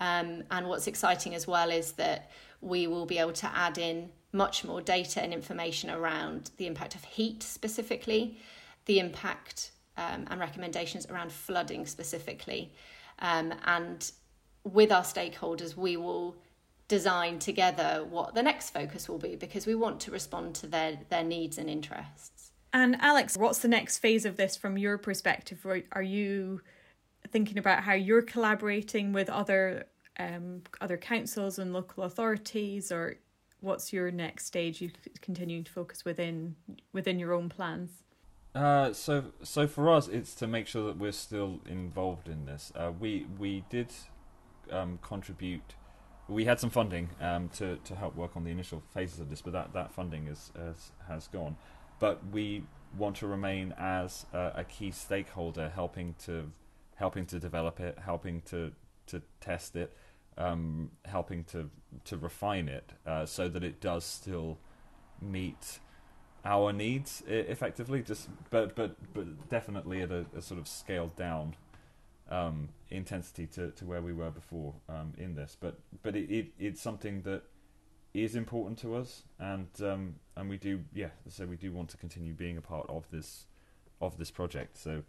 Um, 0.00 0.44
and 0.50 0.66
what's 0.66 0.86
exciting 0.86 1.34
as 1.34 1.46
well 1.46 1.70
is 1.70 1.92
that 1.92 2.30
we 2.62 2.86
will 2.86 3.06
be 3.06 3.18
able 3.18 3.34
to 3.34 3.50
add 3.54 3.76
in 3.76 4.10
much 4.32 4.64
more 4.64 4.80
data 4.80 5.22
and 5.22 5.32
information 5.32 5.90
around 5.90 6.50
the 6.56 6.66
impact 6.66 6.94
of 6.94 7.04
heat 7.04 7.42
specifically, 7.42 8.38
the 8.86 8.98
impact 8.98 9.72
um, 9.96 10.26
and 10.30 10.40
recommendations 10.40 11.06
around 11.06 11.32
flooding 11.32 11.86
specifically. 11.86 12.72
Um, 13.18 13.52
and 13.64 14.10
with 14.64 14.92
our 14.92 15.02
stakeholders, 15.02 15.76
we 15.76 15.96
will 15.96 16.36
design 16.88 17.38
together 17.38 18.04
what 18.08 18.34
the 18.34 18.42
next 18.42 18.70
focus 18.70 19.08
will 19.08 19.18
be 19.18 19.36
because 19.36 19.66
we 19.66 19.74
want 19.74 20.00
to 20.00 20.10
respond 20.10 20.54
to 20.56 20.66
their, 20.66 20.98
their 21.08 21.24
needs 21.24 21.58
and 21.58 21.68
interests. 21.68 22.50
And 22.72 22.96
Alex, 23.00 23.36
what's 23.36 23.58
the 23.58 23.68
next 23.68 23.98
phase 23.98 24.24
of 24.24 24.36
this 24.36 24.56
from 24.56 24.78
your 24.78 24.96
perspective? 24.96 25.66
Are 25.92 26.02
you 26.02 26.60
thinking 27.30 27.58
about 27.58 27.82
how 27.82 27.94
you're 27.94 28.22
collaborating 28.22 29.12
with 29.12 29.28
other 29.28 29.86
um, 30.18 30.62
other 30.80 30.98
councils 30.98 31.58
and 31.58 31.72
local 31.72 32.04
authorities, 32.04 32.92
or 32.92 33.16
what's 33.60 33.92
your 33.92 34.10
next 34.10 34.46
stage? 34.46 34.80
You 34.80 34.90
continuing 35.20 35.64
to 35.64 35.72
focus 35.72 36.04
within 36.04 36.56
within 36.92 37.18
your 37.18 37.32
own 37.32 37.48
plans. 37.48 38.02
Uh, 38.54 38.92
so 38.92 39.24
so 39.42 39.66
for 39.66 39.92
us, 39.92 40.08
it's 40.08 40.34
to 40.36 40.46
make 40.46 40.66
sure 40.66 40.86
that 40.86 40.98
we're 40.98 41.12
still 41.12 41.60
involved 41.66 42.28
in 42.28 42.46
this. 42.46 42.72
Uh, 42.74 42.90
we 42.98 43.26
we 43.38 43.64
did 43.70 43.92
um, 44.70 44.98
contribute. 45.02 45.74
We 46.28 46.44
had 46.44 46.60
some 46.60 46.70
funding 46.70 47.10
um, 47.20 47.48
to 47.50 47.76
to 47.76 47.94
help 47.94 48.16
work 48.16 48.36
on 48.36 48.44
the 48.44 48.50
initial 48.50 48.82
phases 48.92 49.20
of 49.20 49.30
this, 49.30 49.42
but 49.42 49.52
that, 49.52 49.72
that 49.72 49.92
funding 49.92 50.26
is, 50.26 50.50
has 50.56 50.92
has 51.08 51.28
gone. 51.28 51.56
But 51.98 52.20
we 52.32 52.64
want 52.96 53.16
to 53.16 53.26
remain 53.26 53.74
as 53.78 54.26
a, 54.32 54.52
a 54.56 54.64
key 54.64 54.90
stakeholder, 54.90 55.68
helping 55.68 56.14
to 56.24 56.50
helping 56.96 57.26
to 57.26 57.38
develop 57.38 57.78
it, 57.80 57.98
helping 58.04 58.42
to 58.42 58.72
to 59.06 59.22
test 59.40 59.76
it, 59.76 59.96
um, 60.38 60.90
helping 61.04 61.44
to 61.44 61.70
to 62.04 62.16
refine 62.16 62.68
it 62.68 62.92
uh, 63.06 63.26
so 63.26 63.48
that 63.48 63.64
it 63.64 63.80
does 63.80 64.04
still 64.04 64.58
meet 65.20 65.80
our 66.44 66.72
needs 66.72 67.22
effectively. 67.26 68.02
Just 68.02 68.28
but 68.50 68.74
but 68.74 68.96
but 69.12 69.48
definitely 69.48 70.02
at 70.02 70.10
a, 70.10 70.26
a 70.36 70.42
sort 70.42 70.60
of 70.60 70.66
scaled 70.66 71.16
down 71.16 71.54
um, 72.30 72.68
intensity 72.90 73.46
to, 73.48 73.70
to 73.72 73.84
where 73.84 74.00
we 74.00 74.12
were 74.12 74.30
before 74.30 74.74
um, 74.88 75.12
in 75.18 75.34
this. 75.34 75.56
But 75.58 75.78
but 76.02 76.16
it, 76.16 76.30
it, 76.30 76.46
it's 76.58 76.80
something 76.80 77.22
that 77.22 77.42
is 78.14 78.34
important 78.34 78.78
to 78.78 78.96
us, 78.96 79.24
and 79.38 79.68
um, 79.82 80.14
and 80.36 80.48
we 80.48 80.56
do 80.56 80.80
yeah. 80.94 81.10
So 81.28 81.46
we 81.46 81.56
do 81.56 81.72
want 81.72 81.88
to 81.90 81.96
continue 81.96 82.32
being 82.32 82.56
a 82.56 82.62
part 82.62 82.88
of 82.88 83.04
this 83.10 83.46
of 84.00 84.16
this 84.16 84.30
project. 84.30 84.78
So 84.78 85.02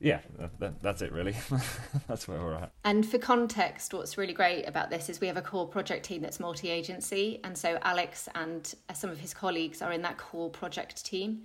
yeah, 0.00 0.20
that, 0.60 0.80
that's 0.80 1.02
it 1.02 1.12
really. 1.12 1.34
that's 2.08 2.28
where 2.28 2.38
we're 2.38 2.54
at. 2.54 2.70
And 2.84 3.04
for 3.04 3.18
context, 3.18 3.92
what's 3.92 4.16
really 4.16 4.32
great 4.32 4.68
about 4.68 4.90
this 4.90 5.08
is 5.08 5.20
we 5.20 5.26
have 5.26 5.36
a 5.36 5.42
core 5.42 5.66
project 5.66 6.04
team 6.04 6.22
that's 6.22 6.38
multi 6.38 6.70
agency. 6.70 7.40
And 7.42 7.58
so 7.58 7.78
Alex 7.82 8.28
and 8.34 8.72
some 8.94 9.10
of 9.10 9.18
his 9.18 9.34
colleagues 9.34 9.82
are 9.82 9.92
in 9.92 10.02
that 10.02 10.16
core 10.16 10.50
project 10.50 11.04
team. 11.04 11.42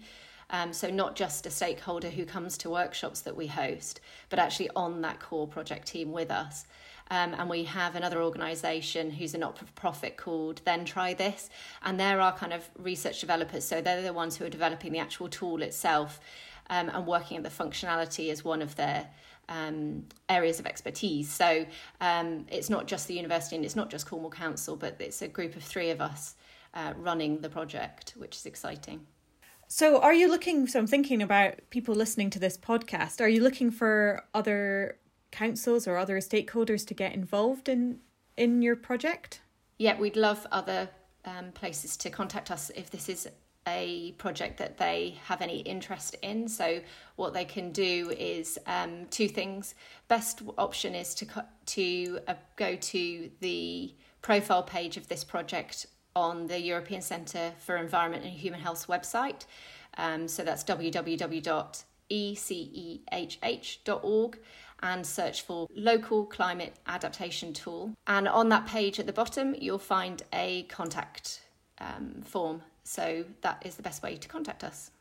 Um, 0.52 0.72
so 0.72 0.90
not 0.90 1.16
just 1.16 1.48
a 1.48 1.50
stakeholder 1.50 2.10
who 2.10 2.26
comes 2.26 2.58
to 2.60 2.70
workshops 2.70 3.22
that 3.22 3.36
we 3.36 3.48
host, 3.48 4.02
but 4.30 4.38
actually 4.38 4.70
on 4.76 5.02
that 5.02 5.20
core 5.20 5.48
project 5.48 5.88
team 5.88 6.12
with 6.12 6.30
us. 6.30 6.66
Um, 7.10 7.34
and 7.34 7.50
we 7.50 7.64
have 7.66 7.96
another 7.96 8.22
organisation 8.22 9.12
who's 9.12 9.34
a 9.34 9.38
not 9.38 9.58
for 9.58 9.66
profit 9.74 10.16
called 10.16 10.62
Then 10.64 10.86
Try 10.86 11.14
This, 11.14 11.50
and 11.84 12.00
they're 12.00 12.22
our 12.22 12.36
kind 12.36 12.54
of 12.54 12.70
research 12.78 13.20
developers. 13.20 13.66
So 13.66 13.82
they're 13.82 14.02
the 14.02 14.14
ones 14.14 14.38
who 14.38 14.46
are 14.46 14.50
developing 14.50 14.92
the 14.94 15.00
actual 15.00 15.28
tool 15.28 15.62
itself 15.64 16.20
um, 16.74 16.90
and 16.90 17.06
working 17.06 17.38
at 17.38 17.44
the 17.44 17.50
functionality 17.50 18.32
as 18.32 18.44
one 18.44 18.62
of 18.62 18.76
their 18.76 19.08
um, 19.48 20.06
areas 20.28 20.60
of 20.60 20.66
expertise. 20.66 21.32
So 21.32 21.66
um, 22.02 22.46
it's 22.50 22.70
not 22.70 22.88
just 22.88 23.08
the 23.08 23.14
university 23.14 23.56
and 23.56 23.64
it's 23.64 23.76
not 23.76 23.92
just 23.92 24.08
Cornwall 24.08 24.32
Council, 24.32 24.76
but 24.76 24.96
it's 25.00 25.22
a 25.22 25.28
group 25.28 25.56
of 25.56 25.64
three 25.64 25.92
of 25.92 26.02
us 26.02 26.36
uh, 26.74 26.94
running 26.98 27.42
the 27.42 27.50
project, 27.50 28.14
which 28.18 28.36
is 28.36 28.46
exciting. 28.48 29.06
So, 29.68 30.00
are 30.02 30.14
you 30.14 30.30
looking? 30.30 30.68
So, 30.68 30.78
I'm 30.78 30.88
thinking 30.88 31.22
about 31.22 31.56
people 31.70 31.96
listening 31.96 32.30
to 32.32 32.40
this 32.40 32.58
podcast. 32.58 33.22
Are 33.22 33.30
you 33.30 33.42
looking 33.42 33.72
for 33.72 34.24
other 34.34 35.00
councils 35.32 35.88
or 35.88 35.98
other 35.98 36.18
stakeholders 36.18 36.86
to 36.88 36.94
get 36.94 37.14
involved 37.14 37.70
in 37.70 38.00
in 38.38 38.62
your 38.62 38.76
project? 38.76 39.42
Yeah, 39.80 40.00
we'd 40.00 40.16
love 40.16 40.46
other 40.52 40.90
um, 41.26 41.54
places 41.54 41.98
to 41.98 42.10
contact 42.10 42.52
us 42.52 42.72
if 42.76 42.92
this 42.92 43.10
is 43.10 43.28
a 43.68 44.14
project 44.14 44.58
that 44.58 44.78
they 44.78 45.18
have 45.26 45.42
any 45.42 45.60
interest 45.60 46.16
in. 46.22 46.48
So 46.48 46.82
what 47.16 47.34
they 47.34 47.46
can 47.46 47.72
do 47.72 48.14
is 48.18 48.60
um, 48.66 49.06
two 49.10 49.28
things. 49.28 49.76
Best 50.08 50.42
option 50.58 50.96
is 50.96 51.16
to 51.16 51.46
to 51.66 52.20
uh, 52.28 52.36
go 52.56 52.76
to 52.76 53.32
the 53.40 53.94
profile 54.22 54.64
page 54.64 54.98
of 54.98 55.08
this 55.08 55.24
project 55.24 55.86
on 56.16 56.48
the 56.48 56.60
European 56.60 57.02
Centre 57.02 57.54
for 57.60 57.78
Environment 57.78 58.24
and 58.24 58.34
Human 58.34 58.60
Health 58.60 58.88
website. 58.88 59.46
Um, 59.98 60.28
so 60.28 60.44
that's 60.44 60.64
www.ecehh.org 60.64 61.60
and 64.82 65.08
search 65.08 65.44
for 65.44 65.68
local 65.74 66.26
climate 66.26 66.76
adaptation 66.88 67.54
tool. 67.54 67.94
And 68.06 68.28
on 68.28 68.50
that 68.50 68.66
page 68.68 69.00
at 69.00 69.06
the 69.06 69.14
bottom, 69.14 69.56
you'll 69.58 69.80
find 69.80 70.22
a 70.34 70.64
contact 70.64 71.42
um, 71.80 72.22
form 72.24 72.62
so 72.84 73.26
that 73.42 73.62
is 73.66 73.76
the 73.76 73.84
best 73.84 74.04
way 74.04 74.16
to 74.18 74.28
contact 74.28 74.64
us. 74.64 74.92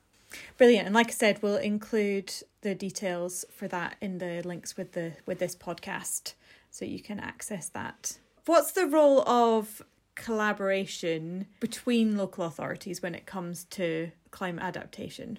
Brilliant. 0.56 0.86
And 0.86 0.94
like 0.94 1.08
I 1.08 1.12
said, 1.12 1.42
we'll 1.42 1.56
include 1.56 2.32
the 2.62 2.74
details 2.74 3.44
for 3.54 3.68
that 3.68 3.96
in 4.00 4.18
the 4.18 4.42
links 4.44 4.76
with 4.76 4.92
the 4.92 5.12
with 5.26 5.38
this 5.38 5.54
podcast 5.54 6.34
so 6.70 6.84
you 6.84 7.00
can 7.00 7.20
access 7.20 7.68
that. 7.68 8.18
What's 8.46 8.72
the 8.72 8.86
role 8.86 9.28
of 9.28 9.82
collaboration 10.14 11.46
between 11.60 12.16
local 12.16 12.44
authorities 12.44 13.02
when 13.02 13.14
it 13.14 13.26
comes 13.26 13.64
to 13.64 14.10
climate 14.30 14.64
adaptation? 14.64 15.38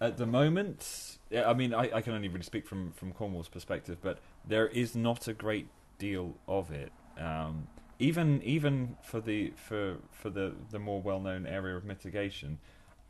At 0.00 0.16
the 0.16 0.26
moment, 0.26 1.18
I 1.34 1.54
mean, 1.54 1.72
I, 1.72 1.90
I 1.94 2.00
can 2.00 2.12
only 2.12 2.28
really 2.28 2.42
speak 2.42 2.66
from, 2.66 2.92
from 2.92 3.12
Cornwall's 3.12 3.48
perspective, 3.48 3.98
but 4.02 4.18
there 4.46 4.66
is 4.68 4.94
not 4.94 5.28
a 5.28 5.32
great 5.32 5.68
deal 5.98 6.34
of 6.46 6.70
it. 6.70 6.92
Um, 7.18 7.68
even 7.98 8.42
even 8.42 8.96
for 9.02 9.20
the 9.20 9.52
for 9.56 9.96
for 10.10 10.30
the 10.30 10.54
the 10.70 10.78
more 10.78 11.00
well 11.00 11.20
known 11.20 11.46
area 11.46 11.76
of 11.76 11.84
mitigation, 11.84 12.58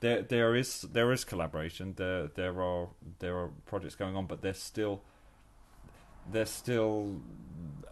there 0.00 0.22
there 0.22 0.54
is 0.54 0.82
there 0.82 1.12
is 1.12 1.24
collaboration. 1.24 1.94
There 1.96 2.28
there 2.28 2.62
are 2.62 2.88
there 3.18 3.36
are 3.36 3.50
projects 3.66 3.94
going 3.94 4.16
on, 4.16 4.26
but 4.26 4.42
there's 4.42 4.60
still 4.60 5.02
they're 6.30 6.46
still 6.46 7.20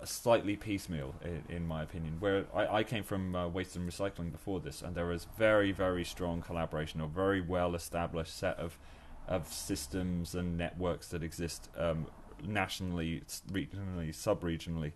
slightly 0.04 0.56
piecemeal, 0.56 1.14
in, 1.24 1.42
in 1.48 1.66
my 1.66 1.82
opinion. 1.82 2.16
Where 2.18 2.46
I, 2.54 2.78
I 2.78 2.84
came 2.84 3.04
from 3.04 3.34
uh, 3.34 3.48
waste 3.48 3.76
and 3.76 3.88
recycling 3.88 4.32
before 4.32 4.60
this, 4.60 4.82
and 4.82 4.94
there 4.94 5.06
was 5.06 5.26
very, 5.38 5.72
very 5.72 6.04
strong 6.04 6.42
collaboration, 6.42 7.00
a 7.00 7.06
very 7.06 7.40
well 7.40 7.74
established 7.74 8.36
set 8.36 8.58
of 8.58 8.78
of 9.28 9.46
systems 9.46 10.34
and 10.34 10.58
networks 10.58 11.08
that 11.08 11.22
exist 11.22 11.68
um, 11.78 12.06
nationally, 12.44 13.22
regionally, 13.50 14.14
sub 14.14 14.42
regionally. 14.42 14.92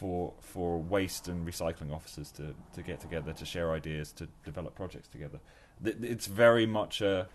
For, 0.00 0.32
for 0.40 0.78
waste 0.78 1.28
and 1.28 1.46
recycling 1.46 1.92
officers 1.92 2.30
to, 2.32 2.54
to 2.72 2.82
get 2.82 3.00
together 3.00 3.34
to 3.34 3.44
share 3.44 3.72
ideas 3.72 4.12
to 4.12 4.28
develop 4.46 4.74
projects 4.74 5.08
together, 5.08 5.40
it's 5.84 6.26
very 6.26 6.64
much 6.64 7.02
a 7.02 7.28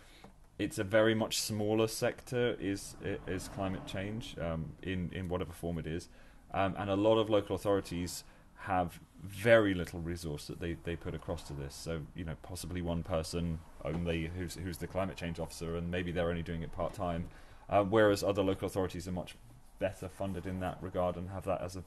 it's 0.57 0.79
a 0.79 0.83
very 0.83 1.13
much 1.13 1.39
smaller 1.39 1.87
sector 1.87 2.57
is 2.59 2.95
is 3.27 3.49
climate 3.49 3.85
change 3.85 4.35
um, 4.39 4.71
in 4.81 5.11
in 5.13 5.29
whatever 5.29 5.51
form 5.51 5.77
it 5.77 5.85
is, 5.85 6.09
um, 6.53 6.73
and 6.77 6.89
a 6.89 6.95
lot 6.95 7.17
of 7.19 7.29
local 7.29 7.55
authorities 7.55 8.23
have 8.61 8.99
very 9.23 9.73
little 9.75 9.99
resource 9.99 10.47
that 10.47 10.59
they, 10.59 10.75
they 10.85 10.95
put 10.95 11.13
across 11.13 11.43
to 11.43 11.53
this. 11.53 11.75
So 11.75 12.01
you 12.15 12.25
know 12.25 12.35
possibly 12.41 12.81
one 12.81 13.03
person 13.03 13.59
only 13.83 14.31
who's 14.35 14.55
who's 14.55 14.77
the 14.77 14.87
climate 14.87 15.17
change 15.17 15.39
officer, 15.39 15.75
and 15.75 15.91
maybe 15.91 16.11
they're 16.11 16.29
only 16.29 16.43
doing 16.43 16.63
it 16.63 16.71
part 16.71 16.93
time, 16.93 17.27
uh, 17.69 17.83
whereas 17.83 18.23
other 18.23 18.41
local 18.41 18.65
authorities 18.65 19.07
are 19.07 19.11
much 19.11 19.35
better 19.77 20.07
funded 20.07 20.45
in 20.45 20.61
that 20.61 20.77
regard 20.81 21.17
and 21.17 21.29
have 21.29 21.43
that 21.43 21.61
as 21.61 21.75
a 21.75 21.83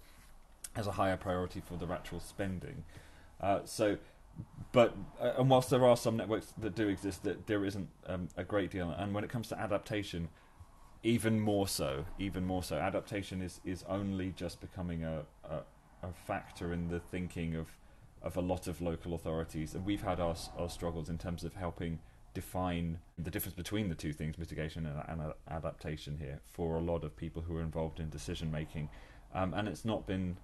as 0.76 0.86
a 0.86 0.92
higher 0.92 1.16
priority 1.16 1.60
for 1.60 1.76
their 1.76 1.92
actual 1.92 2.20
spending. 2.20 2.84
Uh, 3.40 3.60
so 3.64 3.98
but 4.72 4.94
uh, 5.20 5.32
and 5.38 5.50
whilst 5.50 5.70
there 5.70 5.84
are 5.84 5.96
some 5.96 6.16
networks 6.16 6.52
that 6.58 6.74
do 6.74 6.88
exist, 6.88 7.24
that 7.24 7.46
there 7.46 7.64
isn't 7.64 7.88
um, 8.06 8.28
a 8.36 8.44
great 8.44 8.70
deal. 8.70 8.90
And 8.90 9.14
when 9.14 9.24
it 9.24 9.30
comes 9.30 9.48
to 9.48 9.58
adaptation, 9.58 10.28
even 11.02 11.40
more 11.40 11.68
so, 11.68 12.04
even 12.18 12.44
more 12.44 12.62
so, 12.62 12.76
adaptation 12.76 13.42
is 13.42 13.60
is 13.64 13.84
only 13.88 14.32
just 14.36 14.60
becoming 14.60 15.04
a 15.04 15.22
a, 15.44 15.60
a 16.02 16.12
factor 16.26 16.72
in 16.72 16.88
the 16.88 17.00
thinking 17.00 17.56
of 17.56 17.68
of 18.22 18.36
a 18.36 18.40
lot 18.40 18.66
of 18.66 18.80
local 18.80 19.14
authorities. 19.14 19.74
And 19.74 19.84
we've 19.84 20.02
had 20.02 20.20
our 20.20 20.36
our 20.56 20.68
struggles 20.68 21.08
in 21.08 21.18
terms 21.18 21.44
of 21.44 21.54
helping 21.54 21.98
define 22.34 22.98
the 23.18 23.30
difference 23.30 23.54
between 23.54 23.88
the 23.88 23.94
two 23.94 24.12
things, 24.12 24.38
mitigation 24.38 24.86
and, 24.86 25.02
and 25.08 25.32
adaptation 25.50 26.18
here, 26.18 26.40
for 26.44 26.76
a 26.76 26.80
lot 26.80 27.02
of 27.02 27.16
people 27.16 27.42
who 27.42 27.56
are 27.56 27.62
involved 27.62 27.98
in 27.98 28.10
decision 28.10 28.50
making. 28.50 28.88
Um, 29.34 29.54
and 29.54 29.66
it's 29.66 29.84
not 29.84 30.06
been 30.06 30.36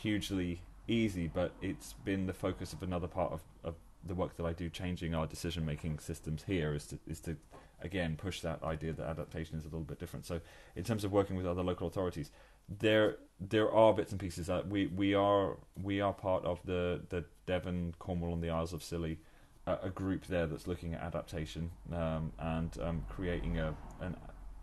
hugely 0.00 0.62
easy, 0.88 1.28
but 1.28 1.52
it's 1.62 1.94
been 2.04 2.26
the 2.26 2.32
focus 2.32 2.72
of 2.72 2.82
another 2.82 3.06
part 3.06 3.32
of, 3.32 3.42
of 3.64 3.74
the 4.04 4.14
work 4.14 4.36
that 4.36 4.44
I 4.44 4.52
do, 4.52 4.68
changing 4.68 5.14
our 5.14 5.26
decision 5.26 5.64
making 5.64 5.98
systems 5.98 6.44
here, 6.46 6.74
is 6.74 6.86
to 6.86 6.98
is 7.06 7.20
to 7.20 7.36
again 7.82 8.16
push 8.16 8.40
that 8.40 8.62
idea 8.62 8.92
that 8.92 9.06
adaptation 9.06 9.56
is 9.56 9.64
a 9.64 9.68
little 9.68 9.80
bit 9.80 9.98
different. 9.98 10.26
So, 10.26 10.40
in 10.74 10.84
terms 10.84 11.04
of 11.04 11.12
working 11.12 11.36
with 11.36 11.46
other 11.46 11.62
local 11.62 11.86
authorities, 11.86 12.30
there 12.78 13.16
there 13.38 13.70
are 13.70 13.92
bits 13.92 14.10
and 14.10 14.20
pieces 14.20 14.46
that 14.46 14.68
we 14.68 14.86
we 14.86 15.14
are 15.14 15.56
we 15.82 16.00
are 16.00 16.12
part 16.12 16.44
of 16.44 16.60
the 16.64 17.02
the 17.10 17.24
Devon, 17.46 17.94
Cornwall, 17.98 18.32
and 18.32 18.42
the 18.42 18.50
Isles 18.50 18.72
of 18.72 18.82
Scilly. 18.82 19.18
A, 19.66 19.90
group 19.90 20.26
there 20.26 20.46
that's 20.48 20.66
looking 20.66 20.94
at 20.94 21.02
adaptation 21.02 21.70
um, 21.92 22.32
and 22.40 22.76
um, 22.82 23.04
creating 23.08 23.58
a 23.58 23.72
an 24.00 24.16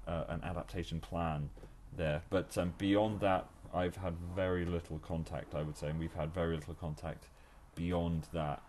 uh, 0.05 0.23
an 0.27 0.43
adaptation 0.43 0.99
plan 0.99 1.49
there. 1.95 2.23
But 2.29 2.57
um, 2.57 2.73
beyond 2.77 3.19
that, 3.21 3.47
I've 3.73 3.95
had 3.97 4.15
very 4.35 4.65
little 4.65 4.99
contact, 4.99 5.55
I 5.55 5.63
would 5.63 5.77
say, 5.77 5.87
and 5.87 5.99
we've 5.99 6.13
had 6.13 6.33
very 6.33 6.55
little 6.55 6.73
contact 6.73 7.25
beyond 7.75 8.27
that 8.33 8.63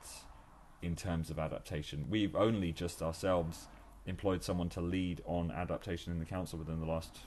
in 0.83 0.95
terms 0.95 1.31
of 1.31 1.39
adaptation. 1.39 2.07
We've 2.09 2.37
only 2.37 2.73
just 2.73 3.03
ourselves 3.03 3.67
employed 4.07 4.43
someone 4.43 4.69
to 4.71 4.81
lead 4.81 5.23
on 5.27 5.51
adaptation 5.51 6.13
in 6.13 6.19
the 6.19 6.25
council 6.25 6.59
within 6.59 6.81
the 6.81 6.87
last 6.87 7.19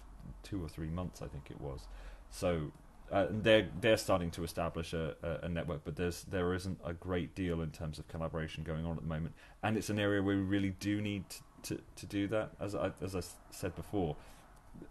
two 0.43 0.63
or 0.63 0.69
three 0.69 0.89
months, 0.89 1.21
I 1.21 1.27
think 1.27 1.51
it 1.51 1.59
was. 1.59 1.87
So 2.29 2.71
uh, 3.11 3.27
they're 3.29 3.67
they're 3.81 3.97
starting 3.97 4.31
to 4.31 4.43
establish 4.43 4.93
a, 4.93 5.15
a, 5.21 5.45
a, 5.45 5.49
network, 5.49 5.81
but 5.83 5.97
there's 5.97 6.23
there 6.23 6.53
isn't 6.53 6.79
a 6.85 6.93
great 6.93 7.35
deal 7.35 7.61
in 7.61 7.69
terms 7.69 7.99
of 7.99 8.07
collaboration 8.07 8.63
going 8.63 8.85
on 8.85 8.95
at 8.95 9.01
the 9.01 9.09
moment, 9.09 9.35
and 9.63 9.75
it's 9.77 9.89
an 9.89 9.99
area 9.99 10.23
where 10.23 10.37
we 10.37 10.41
really 10.41 10.69
do 10.79 11.01
need 11.01 11.29
to, 11.29 11.41
to, 11.63 11.81
to 11.97 12.05
do 12.05 12.27
that. 12.27 12.51
As 12.59 12.73
I 12.73 12.91
as 13.01 13.15
I 13.15 13.21
said 13.49 13.75
before, 13.75 14.15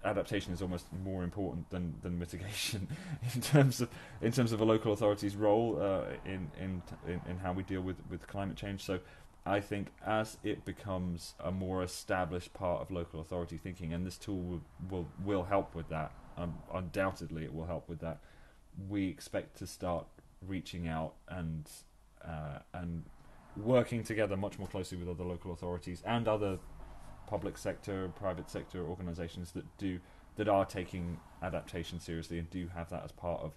adaptation 0.05 0.53
is 0.53 0.63
almost 0.63 0.87
more 1.05 1.23
important 1.23 1.69
than, 1.71 1.95
than 2.03 2.19
mitigation 2.19 2.89
in 3.35 3.41
terms 3.41 3.81
of 3.81 3.89
in 4.21 4.33
terms 4.33 4.53
of 4.53 4.61
a 4.61 4.65
local 4.65 4.93
authority's 4.93 5.37
role 5.37 5.79
uh, 5.81 6.03
in, 6.25 6.51
in, 6.61 6.83
in 7.07 7.39
how 7.39 7.53
we 7.53 7.63
deal 7.63 7.81
with 7.81 7.97
with 8.11 8.27
climate 8.27 8.57
change. 8.57 8.85
So. 8.85 9.01
I 9.47 9.61
think 9.61 9.89
as 10.07 10.37
it 10.45 10.67
becomes 10.67 11.33
a 11.43 11.51
more 11.51 11.83
established 11.83 12.53
part 12.53 12.83
of 12.83 12.91
local 12.91 13.21
authority 13.21 13.57
thinking, 13.57 13.95
and 13.95 14.07
this 14.07 14.19
tool 14.19 14.37
will 14.37 14.61
will, 14.91 15.09
will 15.25 15.45
help 15.45 15.75
with 15.75 15.89
that. 15.89 16.13
Um, 16.37 16.59
undoubtedly, 16.75 17.45
it 17.45 17.55
will 17.55 17.65
help 17.65 17.89
with 17.89 18.01
that. 18.01 18.19
We 18.87 19.09
expect 19.09 19.57
to 19.57 19.67
start 19.67 20.07
reaching 20.47 20.89
out 20.89 21.15
and 21.27 21.69
uh, 22.23 22.59
and 22.75 23.05
working 23.57 24.03
together 24.05 24.37
much 24.37 24.59
more 24.59 24.69
closely 24.69 24.99
with 24.99 25.09
other 25.09 25.25
local 25.25 25.53
authorities 25.53 26.03
and 26.07 26.29
other 26.29 26.59
public 27.31 27.57
sector, 27.57 28.11
private 28.17 28.51
sector 28.51 28.85
organisations 28.85 29.53
that 29.53 29.65
do 29.79 30.01
that 30.37 30.49
are 30.49 30.65
taking 30.65 31.19
adaptation 31.43 32.01
seriously 32.01 32.39
and 32.39 32.51
do 32.51 32.69
have 32.75 32.91
that 32.91 33.05
as 33.05 33.13
part 33.13 33.41
of 33.43 33.53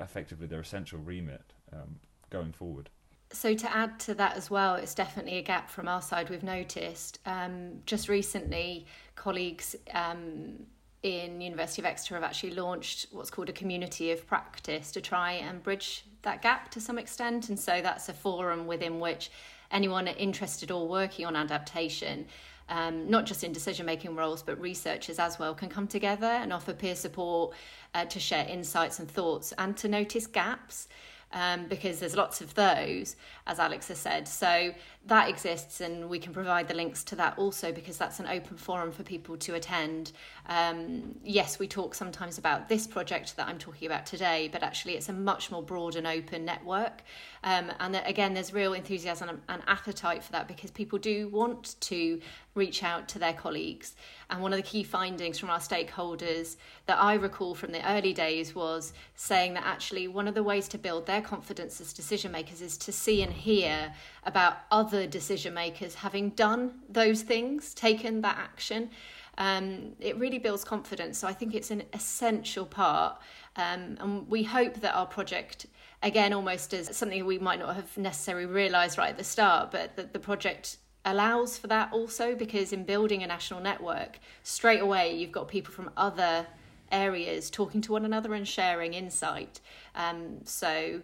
effectively 0.00 0.46
their 0.46 0.60
essential 0.60 0.98
remit 1.00 1.52
um, 1.72 1.98
going 2.30 2.52
forward. 2.52 2.88
So 3.32 3.54
to 3.54 3.76
add 3.76 3.98
to 4.00 4.14
that 4.14 4.36
as 4.36 4.50
well, 4.50 4.74
it's 4.74 4.94
definitely 4.94 5.38
a 5.38 5.42
gap 5.42 5.70
from 5.70 5.88
our 5.88 6.02
side. 6.02 6.30
We've 6.30 6.42
noticed 6.42 7.18
um, 7.26 7.80
just 7.86 8.08
recently, 8.08 8.86
colleagues 9.14 9.76
um, 9.94 10.66
in 11.02 11.40
University 11.40 11.82
of 11.82 11.86
Exeter 11.86 12.14
have 12.14 12.24
actually 12.24 12.54
launched 12.54 13.06
what's 13.12 13.30
called 13.30 13.48
a 13.48 13.52
community 13.52 14.10
of 14.10 14.26
practice 14.26 14.92
to 14.92 15.00
try 15.00 15.32
and 15.32 15.62
bridge 15.62 16.04
that 16.22 16.42
gap 16.42 16.70
to 16.72 16.80
some 16.80 16.98
extent. 16.98 17.48
And 17.48 17.58
so 17.58 17.80
that's 17.80 18.08
a 18.08 18.12
forum 18.12 18.66
within 18.66 19.00
which 19.00 19.30
anyone 19.70 20.06
interested 20.08 20.70
or 20.70 20.88
working 20.88 21.24
on 21.26 21.36
adaptation 21.36 22.26
um, 22.70 23.10
not 23.10 23.26
just 23.26 23.44
in 23.44 23.52
decision 23.52 23.84
making 23.84 24.16
roles, 24.16 24.42
but 24.42 24.58
researchers 24.60 25.18
as 25.18 25.38
well, 25.38 25.54
can 25.54 25.68
come 25.68 25.86
together 25.86 26.26
and 26.26 26.52
offer 26.52 26.72
peer 26.72 26.94
support 26.94 27.54
uh, 27.94 28.04
to 28.06 28.18
share 28.18 28.46
insights 28.48 28.98
and 28.98 29.10
thoughts 29.10 29.52
and 29.58 29.76
to 29.76 29.88
notice 29.88 30.26
gaps 30.26 30.88
um, 31.32 31.66
because 31.66 32.00
there's 32.00 32.16
lots 32.16 32.40
of 32.40 32.54
those, 32.54 33.16
as 33.46 33.58
Alex 33.58 33.88
has 33.88 33.98
said. 33.98 34.26
So 34.26 34.72
that 35.06 35.28
exists, 35.28 35.80
and 35.80 36.08
we 36.08 36.18
can 36.18 36.32
provide 36.32 36.68
the 36.68 36.74
links 36.74 37.04
to 37.04 37.16
that 37.16 37.38
also 37.38 37.72
because 37.72 37.96
that's 37.96 38.20
an 38.20 38.26
open 38.26 38.56
forum 38.56 38.92
for 38.92 39.02
people 39.02 39.36
to 39.38 39.54
attend. 39.54 40.12
Um, 40.46 41.14
yes, 41.24 41.58
we 41.58 41.68
talk 41.68 41.94
sometimes 41.94 42.38
about 42.38 42.68
this 42.68 42.86
project 42.86 43.36
that 43.36 43.46
I'm 43.48 43.58
talking 43.58 43.86
about 43.86 44.06
today, 44.06 44.48
but 44.52 44.62
actually 44.62 44.94
it's 44.94 45.08
a 45.08 45.12
much 45.12 45.50
more 45.50 45.62
broad 45.62 45.96
and 45.96 46.06
open 46.06 46.44
network. 46.44 47.02
Um, 47.42 47.72
and 47.80 47.94
that, 47.94 48.08
again, 48.08 48.34
there's 48.34 48.52
real 48.52 48.74
enthusiasm 48.74 49.40
and 49.48 49.62
appetite 49.66 50.22
for 50.22 50.32
that 50.32 50.48
because 50.48 50.70
people 50.70 50.98
do 50.98 51.28
want 51.28 51.76
to 51.80 52.20
reach 52.54 52.82
out 52.82 53.08
to 53.08 53.18
their 53.18 53.32
colleagues. 53.32 53.94
And 54.30 54.40
one 54.40 54.52
of 54.52 54.56
the 54.56 54.62
key 54.62 54.84
findings 54.84 55.38
from 55.38 55.50
our 55.50 55.58
stakeholders 55.58 56.56
that 56.86 56.98
I 56.98 57.14
recall 57.14 57.54
from 57.54 57.72
the 57.72 57.86
early 57.90 58.12
days 58.12 58.54
was 58.54 58.92
saying 59.16 59.54
that 59.54 59.66
actually 59.66 60.06
one 60.06 60.28
of 60.28 60.34
the 60.34 60.42
ways 60.42 60.68
to 60.68 60.78
build 60.78 61.06
their 61.06 61.20
confidence 61.20 61.80
as 61.80 61.92
decision 61.92 62.30
makers 62.30 62.62
is 62.62 62.78
to 62.78 62.92
see 62.92 63.22
and 63.22 63.32
hear 63.32 63.92
about 64.24 64.58
other 64.70 65.06
decision 65.06 65.52
makers 65.52 65.94
having 65.94 66.30
done 66.30 66.74
those 66.88 67.22
things, 67.22 67.74
taken 67.74 68.20
that 68.20 68.36
action. 68.38 68.90
Um, 69.36 69.92
it 69.98 70.16
really 70.16 70.38
builds 70.38 70.62
confidence. 70.62 71.18
So 71.18 71.26
I 71.26 71.32
think 71.32 71.54
it's 71.54 71.72
an 71.72 71.82
essential 71.92 72.66
part. 72.66 73.20
Um, 73.56 73.96
and 73.98 74.28
we 74.28 74.44
hope 74.44 74.74
that 74.80 74.94
our 74.94 75.06
project, 75.06 75.66
again, 76.04 76.32
almost 76.32 76.72
as 76.72 76.96
something 76.96 77.24
we 77.26 77.38
might 77.38 77.58
not 77.58 77.74
have 77.74 77.96
necessarily 77.98 78.46
realised 78.46 78.96
right 78.96 79.10
at 79.10 79.18
the 79.18 79.24
start, 79.24 79.72
but 79.72 79.96
that 79.96 80.12
the 80.12 80.20
project 80.20 80.76
allows 81.04 81.56
for 81.56 81.66
that 81.68 81.92
also 81.92 82.34
because 82.34 82.72
in 82.72 82.84
building 82.84 83.22
a 83.22 83.26
national 83.26 83.60
network, 83.60 84.18
straight 84.42 84.80
away 84.80 85.14
you've 85.14 85.32
got 85.32 85.48
people 85.48 85.72
from 85.72 85.90
other 85.96 86.46
areas 86.92 87.50
talking 87.50 87.80
to 87.80 87.92
one 87.92 88.04
another 88.04 88.34
and 88.34 88.46
sharing 88.46 88.94
insight. 88.94 89.60
Um, 89.94 90.40
so 90.44 91.00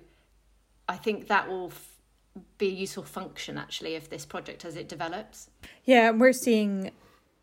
I 0.88 0.96
think 0.96 1.28
that 1.28 1.48
will 1.48 1.68
f- 1.68 1.92
be 2.58 2.68
a 2.68 2.72
useful 2.72 3.04
function 3.04 3.56
actually 3.56 3.96
of 3.96 4.10
this 4.10 4.24
project 4.24 4.64
as 4.64 4.76
it 4.76 4.88
develops. 4.88 5.48
Yeah, 5.84 6.10
we're 6.10 6.32
seeing 6.32 6.90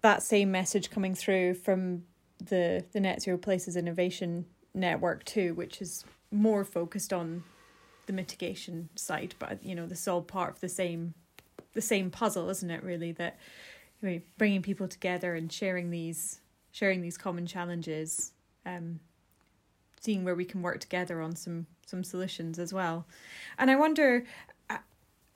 that 0.01 0.21
same 0.21 0.51
message 0.51 0.91
coming 0.91 1.15
through 1.15 1.55
from 1.55 2.03
the 2.43 2.83
the 2.91 2.99
Net 2.99 3.21
Zero 3.21 3.37
Places 3.37 3.75
Innovation 3.75 4.45
Network 4.73 5.23
too, 5.23 5.53
which 5.53 5.81
is 5.81 6.03
more 6.31 6.63
focused 6.63 7.13
on 7.13 7.43
the 8.05 8.13
mitigation 8.13 8.89
side, 8.95 9.35
but 9.39 9.63
you 9.63 9.75
know, 9.75 9.85
this 9.85 10.01
is 10.01 10.07
all 10.07 10.21
part 10.21 10.55
of 10.55 10.59
the 10.59 10.69
same 10.69 11.13
the 11.73 11.81
same 11.81 12.09
puzzle, 12.09 12.49
isn't 12.49 12.69
it? 12.69 12.83
Really, 12.83 13.11
that 13.13 13.37
you 14.01 14.09
know, 14.09 14.21
bringing 14.37 14.61
people 14.61 14.87
together 14.87 15.35
and 15.35 15.51
sharing 15.51 15.89
these 15.89 16.39
sharing 16.71 17.01
these 17.01 17.17
common 17.17 17.45
challenges, 17.45 18.31
um, 18.65 18.99
seeing 20.01 20.23
where 20.23 20.35
we 20.35 20.45
can 20.45 20.61
work 20.61 20.79
together 20.79 21.21
on 21.21 21.35
some 21.35 21.67
some 21.85 22.03
solutions 22.03 22.59
as 22.59 22.73
well. 22.73 23.05
And 23.57 23.69
I 23.69 23.75
wonder, 23.75 24.25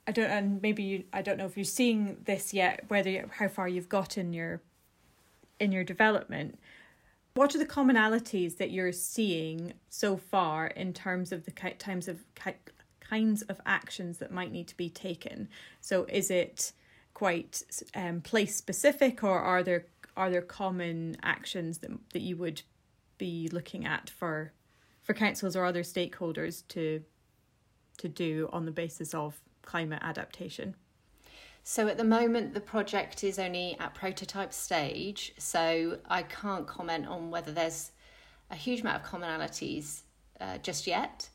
I 0.08 0.12
don't, 0.13 0.32
and 0.32 0.62
maybe 0.62 0.84
you, 0.84 1.03
I 1.12 1.21
don't 1.21 1.38
know 1.38 1.45
if 1.45 1.58
you're 1.58 1.65
seeing 1.65 2.17
this 2.23 2.53
yet, 2.53 2.86
whether 2.88 3.27
how 3.38 3.49
far 3.49 3.67
you've 3.67 3.89
got 3.89 4.17
in 4.17 4.32
your 4.32 4.62
in 5.60 5.71
your 5.71 5.84
development. 5.84 6.58
What 7.34 7.53
are 7.53 7.60
the 7.60 7.65
commonalities 7.65 8.58
that 8.58 8.71
you're 8.71 8.91
seeing 8.91 9.73
so 9.89 10.17
far 10.17 10.67
in 10.67 10.93
terms 10.93 11.32
of 11.32 11.45
the 11.45 11.51
times 11.51 12.08
of 12.08 12.23
kinds 13.10 13.41
of 13.43 13.60
actions 13.65 14.17
that 14.17 14.32
might 14.32 14.52
need 14.52 14.67
to 14.67 14.78
be 14.78 14.89
taken? 14.89 15.50
So, 15.82 16.06
is 16.06 16.30
it 16.30 16.74
quite 17.13 17.63
um, 17.96 18.22
place 18.22 18.56
specific, 18.56 19.24
or 19.24 19.39
are 19.39 19.63
there 19.63 19.86
are 20.15 20.30
there 20.30 20.41
common 20.41 21.17
actions 21.24 21.80
that 21.80 21.91
that 22.13 22.22
you 22.22 22.38
would 22.38 22.62
be 23.17 23.50
looking 23.52 23.86
at 23.86 24.10
for 24.10 24.52
for 25.04 25.13
councils 25.13 25.56
or 25.56 25.65
other 25.65 25.84
stakeholders 25.84 26.67
to 26.70 27.04
to 27.98 28.08
do 28.08 28.50
on 28.52 28.65
the 28.65 28.72
basis 28.72 29.13
of 29.13 29.41
climate 29.63 30.00
adaptation? 30.02 30.76
So 31.63 31.89
at 31.89 31.98
the 31.98 32.06
moment, 32.06 32.54
the 32.54 32.62
project 32.62 33.26
is 33.26 33.38
only 33.38 33.76
at 33.78 33.93
prototype 33.93 34.54
stage, 34.54 35.34
so 35.38 36.00
I 36.08 36.24
can't 36.24 36.65
comment 36.65 37.08
on 37.08 37.30
whether 37.30 37.52
there's 37.52 37.91
a 38.50 38.56
huge 38.56 38.82
amount 38.82 39.04
of 39.04 39.10
commonalities 39.10 40.04
uh, 40.39 40.60
just 40.60 40.88
yet. 40.88 41.28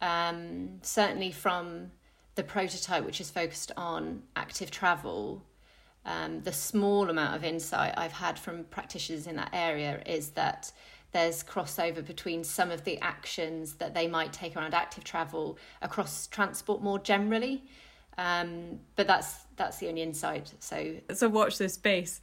Um, 0.00 0.78
certainly 0.82 1.30
from 1.30 1.90
the 2.34 2.42
prototype, 2.42 3.04
which 3.04 3.20
is 3.20 3.30
focused 3.30 3.72
on 3.76 4.22
active 4.36 4.70
travel, 4.70 5.44
um, 6.06 6.40
the 6.42 6.52
small 6.52 7.10
amount 7.10 7.36
of 7.36 7.44
insight 7.44 7.94
I've 7.96 8.12
had 8.12 8.38
from 8.38 8.64
practitioners 8.64 9.26
in 9.26 9.36
that 9.36 9.50
area 9.52 10.02
is 10.06 10.30
that 10.30 10.72
there's 11.12 11.42
crossover 11.42 12.04
between 12.06 12.44
some 12.44 12.70
of 12.70 12.84
the 12.84 12.98
actions 13.00 13.74
that 13.74 13.94
they 13.94 14.06
might 14.06 14.32
take 14.32 14.56
around 14.56 14.74
active 14.74 15.04
travel 15.04 15.58
across 15.82 16.26
transport 16.28 16.82
more 16.82 16.98
generally. 16.98 17.64
Um, 18.16 18.80
but 18.96 19.06
that's 19.06 19.46
that's 19.56 19.78
the 19.78 19.88
only 19.88 20.02
insight. 20.02 20.52
So 20.58 20.96
so 21.12 21.28
watch 21.28 21.58
this 21.58 21.74
space. 21.74 22.20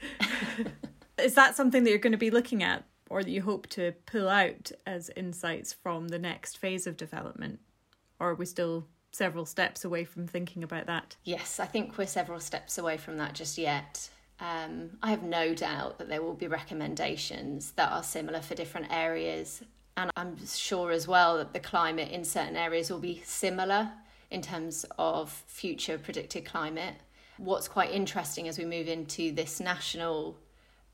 Is 1.18 1.34
that 1.34 1.56
something 1.56 1.84
that 1.84 1.90
you're 1.90 2.00
going 2.00 2.12
to 2.12 2.18
be 2.18 2.30
looking 2.30 2.62
at, 2.62 2.84
or 3.10 3.24
that 3.24 3.30
you 3.30 3.42
hope 3.42 3.68
to 3.68 3.94
pull 4.06 4.30
out 4.30 4.72
as 4.86 5.10
insights 5.16 5.74
from 5.74 6.10
the 6.10 6.20
next 6.20 6.58
phase 6.58 6.86
of 6.86 6.96
development, 6.96 7.60
or 8.20 8.32
are 8.32 8.36
we 8.36 8.46
still 8.46 8.88
several 9.12 9.46
steps 9.46 9.84
away 9.84 10.04
from 10.04 10.28
thinking 10.28 10.64
about 10.64 10.86
that? 10.88 11.16
Yes, 11.24 11.60
I 11.60 11.66
think 11.66 11.98
we're 11.98 12.08
several 12.08 12.40
steps 12.40 12.78
away 12.78 12.98
from 12.98 13.18
that 13.18 13.34
just 13.34 13.58
yet. 13.58 14.10
Um, 14.40 14.92
I 15.02 15.10
have 15.10 15.24
no 15.24 15.56
doubt 15.56 15.98
that 15.98 16.10
there 16.10 16.22
will 16.22 16.36
be 16.36 16.48
recommendations 16.48 17.72
that 17.72 17.92
are 17.92 18.04
similar 18.04 18.42
for 18.42 18.56
different 18.56 18.88
areas. 18.92 19.64
And 19.96 20.12
I'm 20.16 20.38
sure 20.46 20.92
as 20.92 21.08
well 21.08 21.38
that 21.38 21.54
the 21.54 21.60
climate 21.60 22.12
in 22.12 22.24
certain 22.24 22.56
areas 22.56 22.92
will 22.92 23.00
be 23.00 23.22
similar 23.26 23.92
in 24.30 24.42
terms 24.42 24.86
of 25.00 25.32
future 25.48 25.98
predicted 25.98 26.46
climate. 26.46 26.96
What's 27.38 27.68
quite 27.68 27.92
interesting 27.92 28.48
as 28.48 28.58
we 28.60 28.66
move 28.66 28.88
into 28.88 29.32
this 29.32 29.60
national 29.60 30.38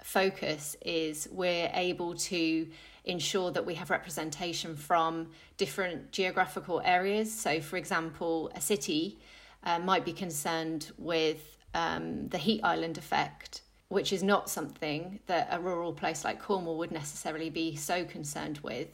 focus 0.03 0.75
is 0.85 1.27
we're 1.31 1.71
able 1.73 2.13
to 2.13 2.67
ensure 3.05 3.51
that 3.51 3.65
we 3.65 3.73
have 3.75 3.89
representation 3.89 4.75
from 4.75 5.29
different 5.57 6.11
geographical 6.11 6.81
areas. 6.83 7.33
So, 7.33 7.59
for 7.59 7.77
example, 7.77 8.51
a 8.55 8.61
city 8.61 9.19
uh, 9.63 9.79
might 9.79 10.05
be 10.05 10.13
concerned 10.13 10.91
with 10.97 11.57
um, 11.73 12.27
the 12.29 12.37
heat 12.37 12.61
island 12.63 12.97
effect, 12.97 13.61
which 13.87 14.13
is 14.13 14.23
not 14.23 14.49
something 14.49 15.19
that 15.27 15.47
a 15.51 15.59
rural 15.59 15.93
place 15.93 16.23
like 16.23 16.39
Cornwall 16.39 16.77
would 16.77 16.91
necessarily 16.91 17.49
be 17.49 17.75
so 17.75 18.05
concerned 18.05 18.59
with. 18.59 18.89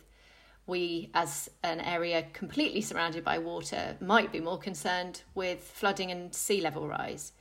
We, 0.66 1.10
as 1.16 1.50
an 1.64 1.80
area 1.80 2.28
completely 2.34 2.82
surrounded 2.82 3.24
by 3.24 3.40
water, 3.40 3.98
might 4.00 4.32
be 4.32 4.40
more 4.40 4.60
concerned 4.60 5.24
with 5.34 5.64
flooding 5.64 6.12
and 6.12 6.34
sea 6.34 6.62
level 6.62 6.88
rise 6.88 7.34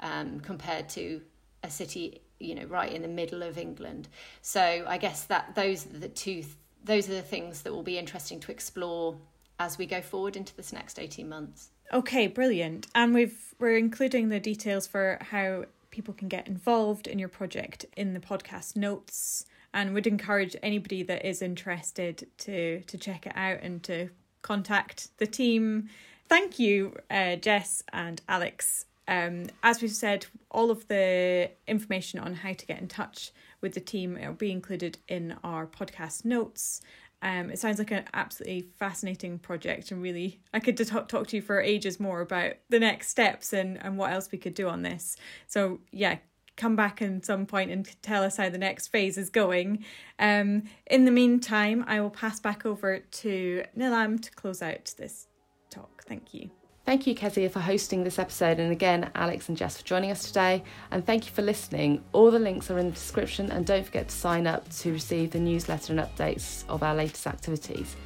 um, 0.00 0.40
compared 0.40 0.90
to 0.90 1.22
a 1.62 1.70
city, 1.70 2.20
you 2.38 2.54
know, 2.54 2.64
right 2.64 2.92
in 2.92 3.02
the 3.02 3.08
middle 3.08 3.42
of 3.42 3.58
England. 3.58 4.08
So 4.42 4.84
I 4.86 4.98
guess 4.98 5.24
that 5.24 5.54
those 5.54 5.86
are 5.86 5.98
the 5.98 6.08
two. 6.08 6.44
Those 6.84 7.08
are 7.08 7.14
the 7.14 7.22
things 7.22 7.62
that 7.62 7.72
will 7.72 7.82
be 7.82 7.98
interesting 7.98 8.40
to 8.40 8.52
explore 8.52 9.16
as 9.58 9.78
we 9.78 9.86
go 9.86 10.00
forward 10.00 10.36
into 10.36 10.54
this 10.54 10.72
next 10.72 10.98
eighteen 10.98 11.28
months. 11.28 11.70
Okay, 11.92 12.26
brilliant. 12.26 12.86
And 12.94 13.14
we've 13.14 13.54
we're 13.58 13.76
including 13.76 14.28
the 14.28 14.40
details 14.40 14.86
for 14.86 15.18
how 15.20 15.64
people 15.90 16.14
can 16.14 16.28
get 16.28 16.46
involved 16.46 17.06
in 17.06 17.18
your 17.18 17.28
project 17.28 17.86
in 17.96 18.12
the 18.12 18.20
podcast 18.20 18.76
notes 18.76 19.46
and 19.72 19.94
would 19.94 20.06
encourage 20.06 20.54
anybody 20.62 21.02
that 21.02 21.24
is 21.24 21.42
interested 21.42 22.26
to 22.38 22.80
to 22.80 22.98
check 22.98 23.26
it 23.26 23.32
out 23.36 23.60
and 23.62 23.82
to 23.84 24.10
contact 24.42 25.08
the 25.18 25.26
team. 25.26 25.88
Thank 26.28 26.58
you, 26.58 26.96
uh, 27.10 27.36
Jess 27.36 27.82
and 27.92 28.20
Alex. 28.28 28.84
Um, 29.08 29.46
as 29.62 29.80
we've 29.80 29.90
said, 29.90 30.26
all 30.50 30.70
of 30.70 30.88
the 30.88 31.50
information 31.66 32.18
on 32.18 32.34
how 32.34 32.52
to 32.52 32.66
get 32.66 32.80
in 32.80 32.88
touch 32.88 33.32
with 33.60 33.74
the 33.74 33.80
team 33.80 34.18
will 34.20 34.32
be 34.32 34.50
included 34.50 34.98
in 35.08 35.36
our 35.44 35.66
podcast 35.66 36.24
notes. 36.24 36.80
Um, 37.22 37.50
it 37.50 37.58
sounds 37.58 37.78
like 37.78 37.90
an 37.90 38.04
absolutely 38.12 38.68
fascinating 38.78 39.38
project, 39.38 39.90
and 39.90 40.02
really, 40.02 40.40
I 40.52 40.60
could 40.60 40.76
talk, 40.76 41.08
talk 41.08 41.28
to 41.28 41.36
you 41.36 41.42
for 41.42 41.60
ages 41.60 41.98
more 41.98 42.20
about 42.20 42.54
the 42.68 42.78
next 42.78 43.08
steps 43.08 43.52
and, 43.52 43.82
and 43.82 43.96
what 43.96 44.12
else 44.12 44.30
we 44.30 44.38
could 44.38 44.54
do 44.54 44.68
on 44.68 44.82
this. 44.82 45.16
So, 45.46 45.80
yeah, 45.90 46.18
come 46.56 46.76
back 46.76 47.00
at 47.00 47.24
some 47.24 47.46
point 47.46 47.70
and 47.70 47.88
tell 48.02 48.22
us 48.22 48.36
how 48.36 48.48
the 48.48 48.58
next 48.58 48.88
phase 48.88 49.18
is 49.18 49.30
going. 49.30 49.84
Um, 50.18 50.64
in 50.86 51.04
the 51.04 51.10
meantime, 51.10 51.84
I 51.86 52.00
will 52.00 52.10
pass 52.10 52.40
back 52.40 52.66
over 52.66 52.98
to 52.98 53.64
Nilam 53.76 54.20
to 54.20 54.30
close 54.32 54.62
out 54.62 54.94
this 54.98 55.26
talk. 55.70 56.04
Thank 56.06 56.34
you. 56.34 56.50
Thank 56.86 57.08
you, 57.08 57.16
Kezia, 57.16 57.50
for 57.50 57.58
hosting 57.58 58.04
this 58.04 58.16
episode, 58.16 58.60
and 58.60 58.70
again, 58.70 59.10
Alex 59.16 59.48
and 59.48 59.58
Jess 59.58 59.76
for 59.76 59.84
joining 59.84 60.12
us 60.12 60.22
today. 60.22 60.62
And 60.92 61.04
thank 61.04 61.26
you 61.26 61.32
for 61.32 61.42
listening. 61.42 62.04
All 62.12 62.30
the 62.30 62.38
links 62.38 62.70
are 62.70 62.78
in 62.78 62.86
the 62.86 62.92
description, 62.92 63.50
and 63.50 63.66
don't 63.66 63.84
forget 63.84 64.06
to 64.06 64.14
sign 64.14 64.46
up 64.46 64.68
to 64.76 64.92
receive 64.92 65.32
the 65.32 65.40
newsletter 65.40 65.92
and 65.92 66.00
updates 66.00 66.62
of 66.68 66.84
our 66.84 66.94
latest 66.94 67.26
activities. 67.26 67.96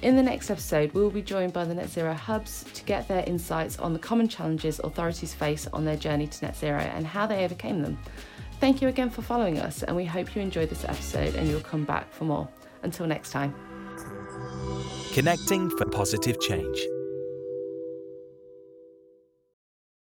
In 0.00 0.16
the 0.16 0.22
next 0.22 0.50
episode, 0.50 0.94
we 0.94 1.02
will 1.02 1.10
be 1.10 1.20
joined 1.20 1.52
by 1.52 1.66
the 1.66 1.74
Net 1.74 1.90
Zero 1.90 2.14
Hubs 2.14 2.64
to 2.72 2.82
get 2.84 3.06
their 3.06 3.22
insights 3.26 3.78
on 3.78 3.92
the 3.92 3.98
common 3.98 4.28
challenges 4.28 4.80
authorities 4.82 5.34
face 5.34 5.68
on 5.70 5.84
their 5.84 5.98
journey 5.98 6.26
to 6.26 6.46
net 6.46 6.56
zero 6.56 6.80
and 6.80 7.06
how 7.06 7.26
they 7.26 7.44
overcame 7.44 7.82
them. 7.82 7.98
Thank 8.60 8.80
you 8.80 8.88
again 8.88 9.10
for 9.10 9.20
following 9.20 9.58
us, 9.58 9.82
and 9.82 9.94
we 9.94 10.06
hope 10.06 10.34
you 10.34 10.40
enjoyed 10.40 10.70
this 10.70 10.86
episode 10.86 11.34
and 11.34 11.48
you'll 11.48 11.60
come 11.60 11.84
back 11.84 12.10
for 12.10 12.24
more. 12.24 12.48
Until 12.82 13.06
next 13.06 13.30
time. 13.30 13.54
Connecting 15.12 15.68
for 15.76 15.84
positive 15.84 16.40
change. 16.40 16.78